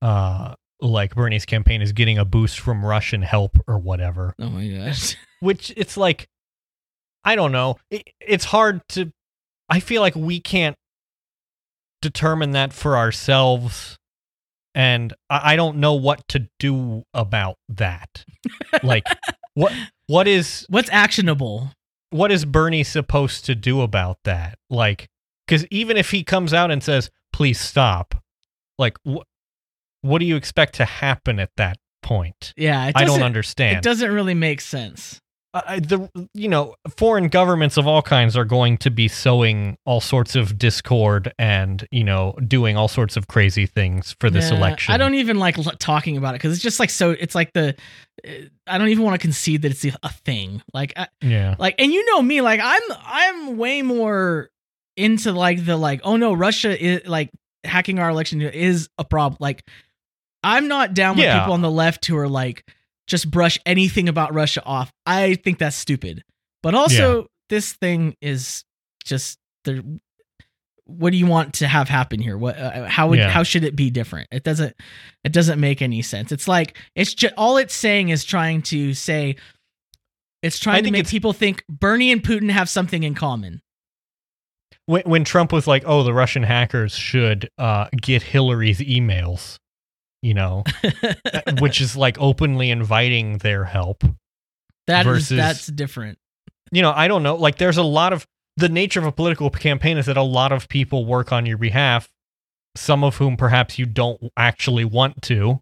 [0.00, 4.34] uh like Bernie's campaign is getting a boost from Russian help or whatever.
[4.40, 6.28] oh my gosh Which it's like,
[7.24, 7.76] I don't know.
[7.90, 9.12] It, it's hard to.
[9.68, 10.76] I feel like we can't
[12.00, 13.96] determine that for ourselves,
[14.74, 18.24] and I, I don't know what to do about that.
[18.82, 19.04] like,
[19.54, 19.72] what
[20.06, 21.70] what is what's actionable
[22.10, 24.58] what is Bernie supposed to do about that?
[24.68, 25.08] Like,
[25.46, 28.22] because even if he comes out and says, "Please stop,"
[28.78, 29.26] like, what
[30.02, 32.52] what do you expect to happen at that point?
[32.56, 33.76] yeah it I don't doesn't- understand.
[33.78, 35.21] it doesn't really make sense
[35.54, 40.00] uh, the you know foreign governments of all kinds are going to be sowing all
[40.00, 44.56] sorts of discord and you know doing all sorts of crazy things for this Yeah,
[44.56, 44.94] election.
[44.94, 47.52] i don't even like l- talking about it because it's just like so it's like
[47.52, 47.74] the
[48.26, 48.30] uh,
[48.66, 51.56] i don't even want to concede that it's a thing like I, Yeah.
[51.58, 54.48] like and you know me like i'm i'm way more
[54.96, 57.30] into like the like oh no russia is like
[57.64, 59.62] hacking our election is a problem like
[60.42, 61.40] i'm not down with Yeah.
[61.40, 62.66] people on the left who are like
[63.06, 64.90] just brush anything about russia off.
[65.06, 66.22] I think that's stupid.
[66.62, 68.64] But also this thing is
[69.04, 69.84] just the
[70.84, 72.36] what do you want to have happen here?
[72.36, 73.30] What uh, how would Yeah.
[73.30, 74.28] how should it be different?
[74.30, 74.74] It doesn't
[75.24, 76.32] it doesn't make any sense.
[76.32, 79.36] It's like it's just all it's saying is trying to say
[80.42, 83.60] it's trying to make people think Bernie and Putin have something in common.
[84.86, 89.58] When when Trump was like, "Oh, the Russian hackers should uh, get Hillary's emails,"
[90.22, 90.64] you know,
[91.60, 94.04] which is like openly inviting their help.
[94.86, 96.18] That is Versus- that's different.
[96.70, 97.36] you know, I don't know.
[97.36, 100.52] Like, there's a lot of the nature of a political campaign is that a lot
[100.52, 102.08] of people work on your behalf,
[102.76, 105.60] some of whom perhaps you don't actually want to,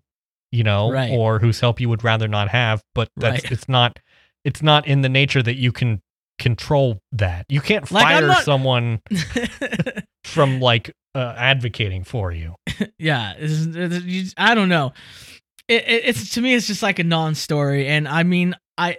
[0.53, 1.11] you know, Right.
[1.11, 2.83] or whose help you would rather not have.
[2.95, 3.53] But that's Right.
[3.53, 3.99] it's not
[4.45, 6.01] it's not in the nature that you can
[6.41, 7.47] control that.
[7.49, 9.01] You can't Like, fire not- someone
[10.25, 12.57] from like uh, advocating for you.
[12.99, 14.93] yeah, it's- it's- you I don't know.
[15.69, 18.97] It, it, it's to me, it's just like a non-story, and I mean, I,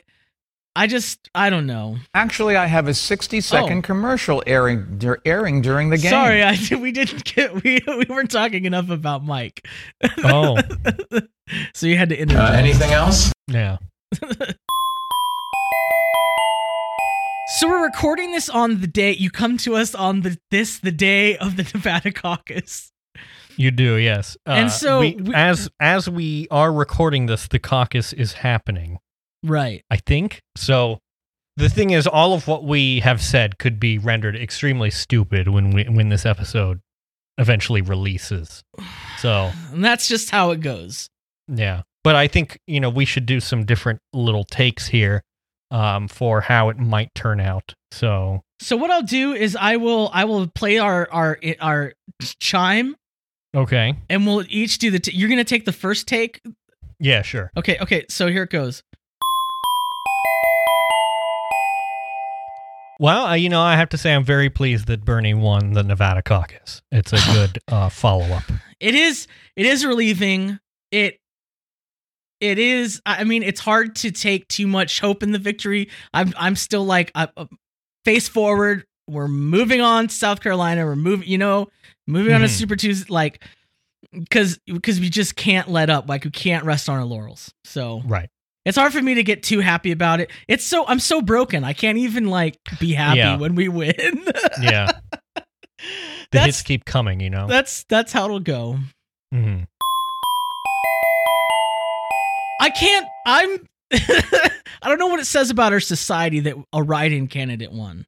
[0.73, 1.97] I just, I don't know.
[2.13, 3.81] Actually, I have a 60 second Oh.
[3.81, 6.11] commercial airing dur- airing during the game.
[6.11, 9.67] Sorry, I we didn't get we we weren't talking enough about Mike,
[10.23, 10.57] Oh,
[11.73, 12.49] so you had to interject.
[12.51, 13.33] Uh, anything else?
[13.49, 13.77] yeah.
[17.59, 20.91] So we're recording this on the day you come to us on the this the
[20.91, 22.91] day of the Nevada caucus.
[23.57, 24.37] You do, yes.
[24.47, 28.99] Uh, And so we, we- as as we are recording this, the caucus is happening.
[29.43, 29.83] Right.
[29.91, 30.41] I think.
[30.55, 30.99] So
[31.57, 35.71] the thing is all of what we have said could be rendered extremely stupid when
[35.71, 36.79] we when this episode
[37.37, 38.63] eventually releases.
[39.19, 41.09] So, And that's just how it goes.
[41.47, 41.81] yeah.
[42.03, 45.21] But I think, you know, we should do some different little takes here
[45.71, 47.73] um for how it might turn out.
[47.91, 51.93] So, So what I'll do is I will I will play our our our
[52.39, 52.95] chime
[53.55, 53.95] okay.
[54.09, 56.41] and we'll each do the t- you're going to take the first take.
[56.99, 57.51] Yeah, sure.
[57.57, 58.05] Okay, okay.
[58.09, 58.83] So here it goes.
[62.99, 65.81] Well, uh, you know, I have to say I'm very pleased that Bernie won the
[65.83, 66.81] Nevada caucus.
[66.91, 68.43] It's a good uh follow-up.
[68.79, 70.59] It is it is relieving.
[70.91, 71.19] It
[72.41, 73.01] it is.
[73.05, 75.89] I mean, it's hard to take too much hope in the victory.
[76.13, 77.45] I'm I'm still like uh, uh,
[78.03, 78.85] face forward.
[79.07, 80.85] We're moving on South Carolina.
[80.85, 81.69] We're moving, you know,
[82.07, 82.49] moving on to Mhm.
[82.49, 83.43] Super Tuesday, like
[84.13, 86.09] because because we just can't let up.
[86.09, 87.53] Like we can't rest on our laurels.
[87.65, 88.29] So Right.
[88.65, 90.31] it's hard for me to get too happy about it.
[90.47, 91.63] It's so I'm so broken.
[91.63, 93.37] I can't even like be happy Yeah.
[93.37, 93.93] when we win.
[94.61, 94.91] Yeah.
[95.35, 97.47] The That's- hits keep coming, you know.
[97.47, 98.77] That's that's how it'll go.
[99.33, 99.67] Mhm.
[102.61, 103.05] I can't.
[103.25, 103.67] I'm.
[103.93, 108.05] I don't know what it says about our society that a write-in candidate won.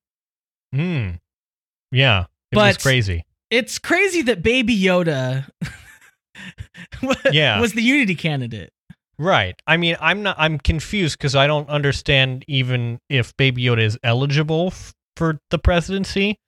[0.74, 1.10] Hmm.
[1.92, 2.22] Yeah.
[2.52, 3.26] It But- was crazy.
[3.52, 5.48] It's crazy that Baby Yoda
[7.04, 7.60] wa- Yeah.
[7.60, 8.72] was the Unity candidate.
[9.20, 9.56] Right.
[9.68, 10.36] I mean, I'm not.
[10.40, 15.60] I'm confused because I don't understand even if Baby Yoda is eligible f- for the
[15.60, 16.40] presidency,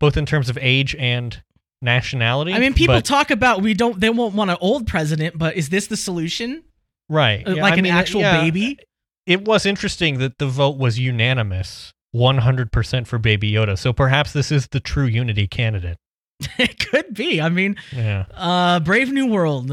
[0.00, 1.42] both in terms of age and
[1.80, 2.52] nationality.
[2.52, 3.98] I mean, people but- talk about we don't.
[3.98, 6.62] They won't want an old president, but is this the solution?
[7.10, 8.78] Right, Uh, Yeah, like I an mean, actual yeah, baby?
[9.26, 13.76] It was interesting that the vote was unanimous, 100% for Baby Yoda.
[13.78, 15.98] So perhaps this is the true Unity candidate.
[16.58, 17.40] it could be.
[17.40, 18.24] I mean, Yeah.
[18.34, 19.70] uh, Brave New World.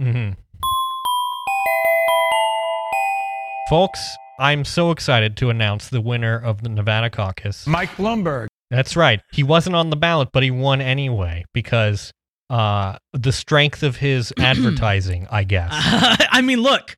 [0.00, 0.32] Mm-hmm.
[3.68, 4.00] Folks,
[4.38, 7.66] I'm so excited to announce the winner of the Nevada caucus.
[7.66, 8.46] Mike Bloomberg.
[8.70, 9.20] That's right.
[9.32, 12.12] He wasn't on the ballot, but he won anyway because
[12.50, 15.70] uh, the strength of his advertising, I guess.
[15.74, 16.96] I mean, look.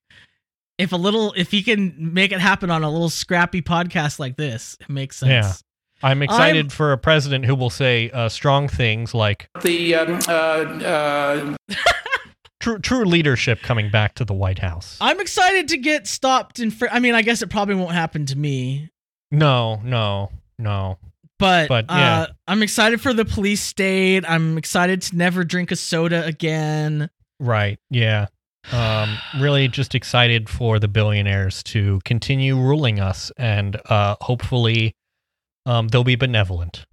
[0.78, 4.36] If a little, if he can make it happen on a little scrappy podcast like
[4.36, 5.28] this, it makes sense.
[5.30, 6.09] Yeah.
[6.09, 10.20] I'm excited I'm- for a president who will say uh, strong things like The um,
[10.28, 11.57] uh, uh,
[12.61, 14.96] true, true leadership coming back to the White House.
[15.01, 16.70] I'm excited to get stopped in.
[16.70, 18.88] Fr- I mean, I guess it probably won't happen to me,
[19.32, 20.30] No, no,
[20.61, 20.99] no.
[21.39, 22.20] But, But, yeah.
[22.20, 24.24] uh, I'm excited for the police state.
[24.28, 27.11] I'm excited to never drink a soda again.
[27.41, 27.78] Right.
[27.91, 28.26] Yeah.
[28.72, 34.95] Um, really just excited for the billionaires to continue ruling us and uh, hopefully
[35.64, 36.84] um, they'll be benevolent.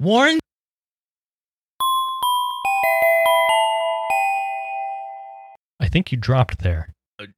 [0.00, 0.38] Warren,
[5.80, 6.94] I think you dropped there.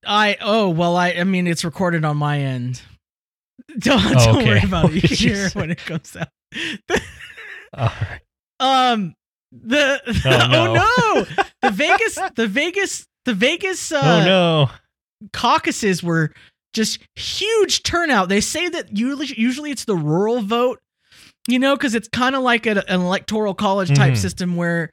[0.06, 2.82] I oh well, I I mean it's recorded on my end.
[3.78, 4.46] Don't, Oh, don't okay.
[4.46, 4.94] worry about it.
[5.02, 6.28] You can hear it when it comes out.
[7.76, 8.20] All right.
[8.60, 9.14] um
[9.52, 10.64] the Oh, no.
[10.70, 14.70] oh no the Vegas the Vegas the Vegas uh, oh no.
[15.32, 16.32] caucuses were
[16.72, 18.28] just huge turnout.
[18.28, 20.80] They say that usually usually it's the rural vote,
[21.48, 24.18] you know, because it's kind of like a, an electoral college type Mhm.
[24.18, 24.90] system where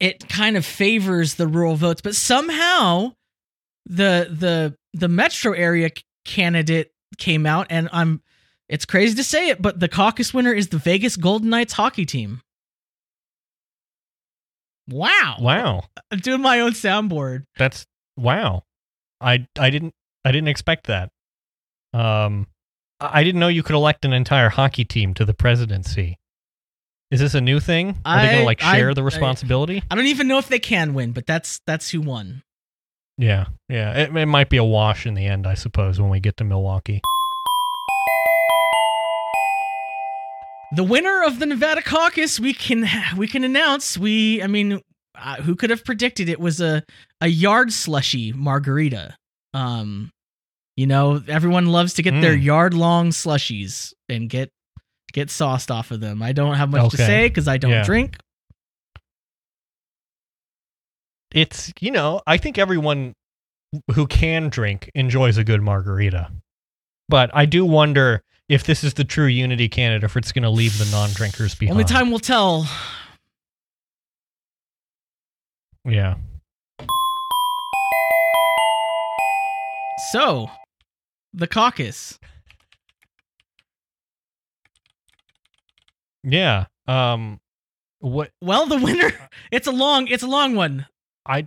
[0.00, 3.12] it kind of favors the rural votes, but somehow
[3.86, 5.90] the the the metro area
[6.24, 8.22] candidate came out, and I'm.
[8.68, 12.06] It's crazy to say it, but the caucus winner is the Vegas Golden Knights hockey
[12.06, 12.40] team.
[14.88, 15.36] Wow!
[15.40, 15.84] Wow.
[16.10, 17.44] I'm doing my own soundboard.
[17.56, 17.86] That's
[18.16, 18.64] wow.
[19.20, 19.94] I I didn't
[20.24, 21.10] I didn't expect that.
[21.92, 22.46] Um
[23.00, 26.18] I I didn't know you could elect an entire hockey team to the presidency.
[27.10, 27.98] Is this a new thing?
[28.04, 29.82] Are they gonna like I- share the I- responsibility?
[29.90, 32.42] I don't even know if they can win, but that's that's who won.
[33.18, 33.46] Yeah.
[33.68, 33.92] Yeah.
[33.98, 36.44] It, it might be a wash in the end, I suppose, when we get to
[36.44, 37.00] Milwaukee.
[40.76, 42.84] The winner of the Nevada caucus, we can
[43.16, 43.96] we can announce.
[43.96, 44.80] We, I mean,
[45.16, 46.82] uh, who could have predicted it was a
[47.20, 49.16] a yard slushy margarita?
[49.52, 50.10] Um,
[50.76, 52.42] you know, everyone loves to get their Mm.
[52.42, 54.50] yard long slushies and get
[55.12, 56.20] get sauced off of them.
[56.22, 57.84] I don't have much to say because I don't Yeah.
[57.84, 58.16] drink.
[61.34, 63.14] It's, you know, I think everyone
[63.92, 66.30] who can drink enjoys a good margarita.
[67.08, 70.50] But I do wonder if this is the true unity candidate, if it's going to
[70.50, 71.72] leave the non-drinkers behind.
[71.72, 72.68] Only time will tell.
[75.84, 76.14] Yeah.
[80.12, 80.48] So,
[81.32, 82.18] the caucus.
[86.22, 86.66] Yeah.
[86.86, 87.40] Um
[87.98, 89.10] what Well, the winner.
[89.50, 90.06] It's a long.
[90.08, 90.86] It's a long one.
[91.26, 91.46] I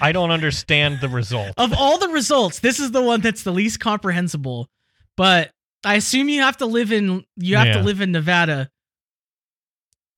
[0.00, 1.52] I don't understand the result.
[1.58, 4.68] of all the results, this is the one that's the least comprehensible.
[5.16, 5.50] But
[5.84, 8.70] I assume you have to live in you have to live in Nevada.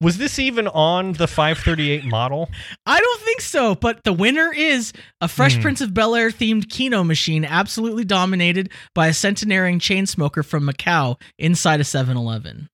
[0.01, 2.49] Was this even on the 538 model?
[2.85, 5.61] I don't think so, but the winner is a Fresh Hmm.
[5.61, 10.67] Prince of Bel Air themed Keno machine, absolutely dominated by a centenarian chain smoker from
[10.69, 12.67] Macau inside a 7-Eleven.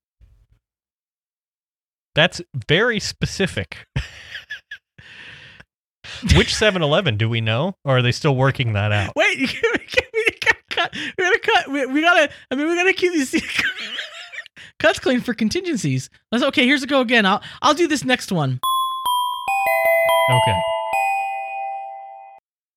[2.16, 3.78] That's very specific.
[6.36, 7.76] Which 7-Eleven do we know?
[7.84, 9.14] Or are they still working that out?
[9.16, 9.80] Wait, we gotta
[10.70, 10.94] cut.
[10.94, 11.68] We gotta cut.
[11.72, 12.30] We, we gotta.
[12.50, 13.34] I mean, we gotta keep these
[14.80, 16.10] cuts clean for contingencies.
[16.32, 16.44] Let's.
[16.46, 17.26] Okay, here's a go again.
[17.26, 17.42] I'll.
[17.62, 18.60] I'll do this next one.
[20.32, 20.58] Okay.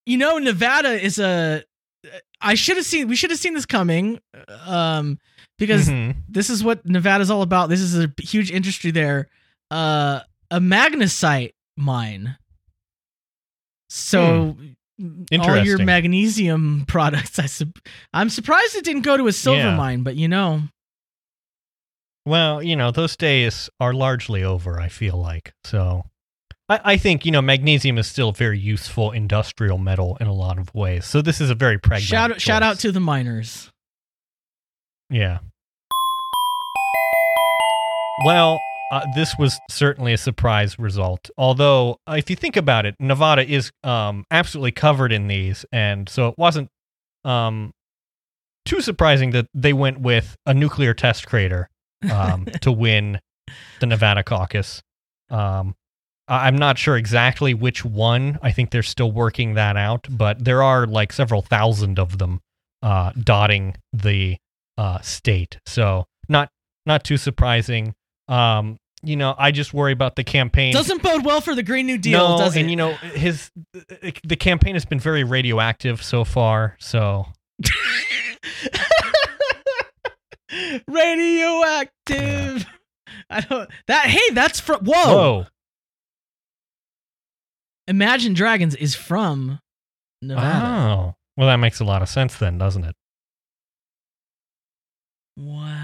[0.07, 1.63] You know, Nevada is a.
[2.41, 3.09] I should have seen.
[3.09, 4.21] We should have seen this coming,
[4.67, 5.19] um,
[5.59, 6.17] because Mhm.
[6.29, 7.69] this is what Nevada's all about.
[7.71, 9.29] This is a huge industry there.
[9.71, 10.21] Uh,
[10.51, 12.37] a magnesite mine.
[13.97, 14.57] So
[15.41, 15.85] all your Hmm.
[15.85, 17.79] Magnesium products, I sup-
[18.13, 19.77] I'm surprised it didn't go to a silver Yeah.
[19.77, 20.63] mine, but you know,
[22.27, 25.53] Well, you know, those days are largely over, I feel like.
[25.65, 26.05] So
[26.69, 30.33] I, I think, you know, magnesium is still a very useful industrial metal in a
[30.33, 31.05] lot of ways.
[31.07, 32.09] So this is a very pragmatic.
[32.09, 33.71] shout shout out to the miners.
[35.11, 35.39] Yeah.
[38.25, 38.59] Well,
[38.95, 41.29] uh, this was certainly a surprise result.
[41.37, 46.09] Although, uh, if you think about it, Nevada is um, absolutely covered in these, and
[46.09, 46.69] so it wasn't
[47.25, 47.73] um,
[48.65, 51.69] too surprising that they went with a nuclear test crater
[52.09, 53.19] um, to win
[53.81, 54.81] the Nevada caucus.
[55.29, 55.75] Um,
[56.29, 58.39] I'm not sure exactly which one.
[58.43, 62.41] I think they're still working that out, but there are like several thousand of them
[62.81, 64.37] uh, dotting the
[64.79, 65.59] uh, state.
[65.67, 66.49] So not
[66.87, 67.93] not too surprising.
[68.29, 70.73] Um, you know, I just worry about the campaign.
[70.73, 72.61] Doesn't bode well for the Green New Deal, no, does it?
[72.61, 76.77] and you know his the campaign has been very radioactive so far.
[76.79, 77.27] So
[80.89, 82.67] radioactive.
[83.31, 84.07] I don't that.
[84.07, 84.85] Hey, that's from.
[84.85, 84.93] Whoa.
[84.95, 85.47] whoa,
[87.87, 89.61] Imagine Dragons is from
[90.23, 90.67] Nevada.
[90.67, 92.95] oh, well that makes a lot of sense then, doesn't it?
[95.37, 95.84] Wow.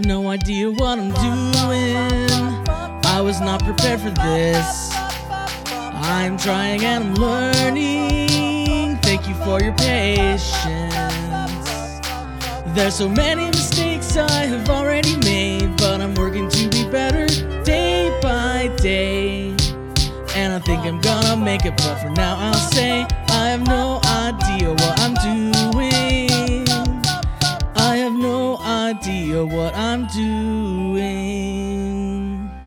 [0.00, 2.30] Have no idea what I'm doing.
[3.04, 4.90] I was not prepared for this.
[4.94, 8.96] I'm trying and I'm learning.
[9.02, 10.54] Thank you for your patience.
[12.68, 17.26] There's so many mistakes I have already made, but I'm working to be better
[17.62, 19.50] day by day.
[20.34, 24.00] And I think I'm gonna make it, but for now I'll say I have no
[24.06, 25.89] idea what I'm doing.
[29.30, 31.29] feel what I'm doing.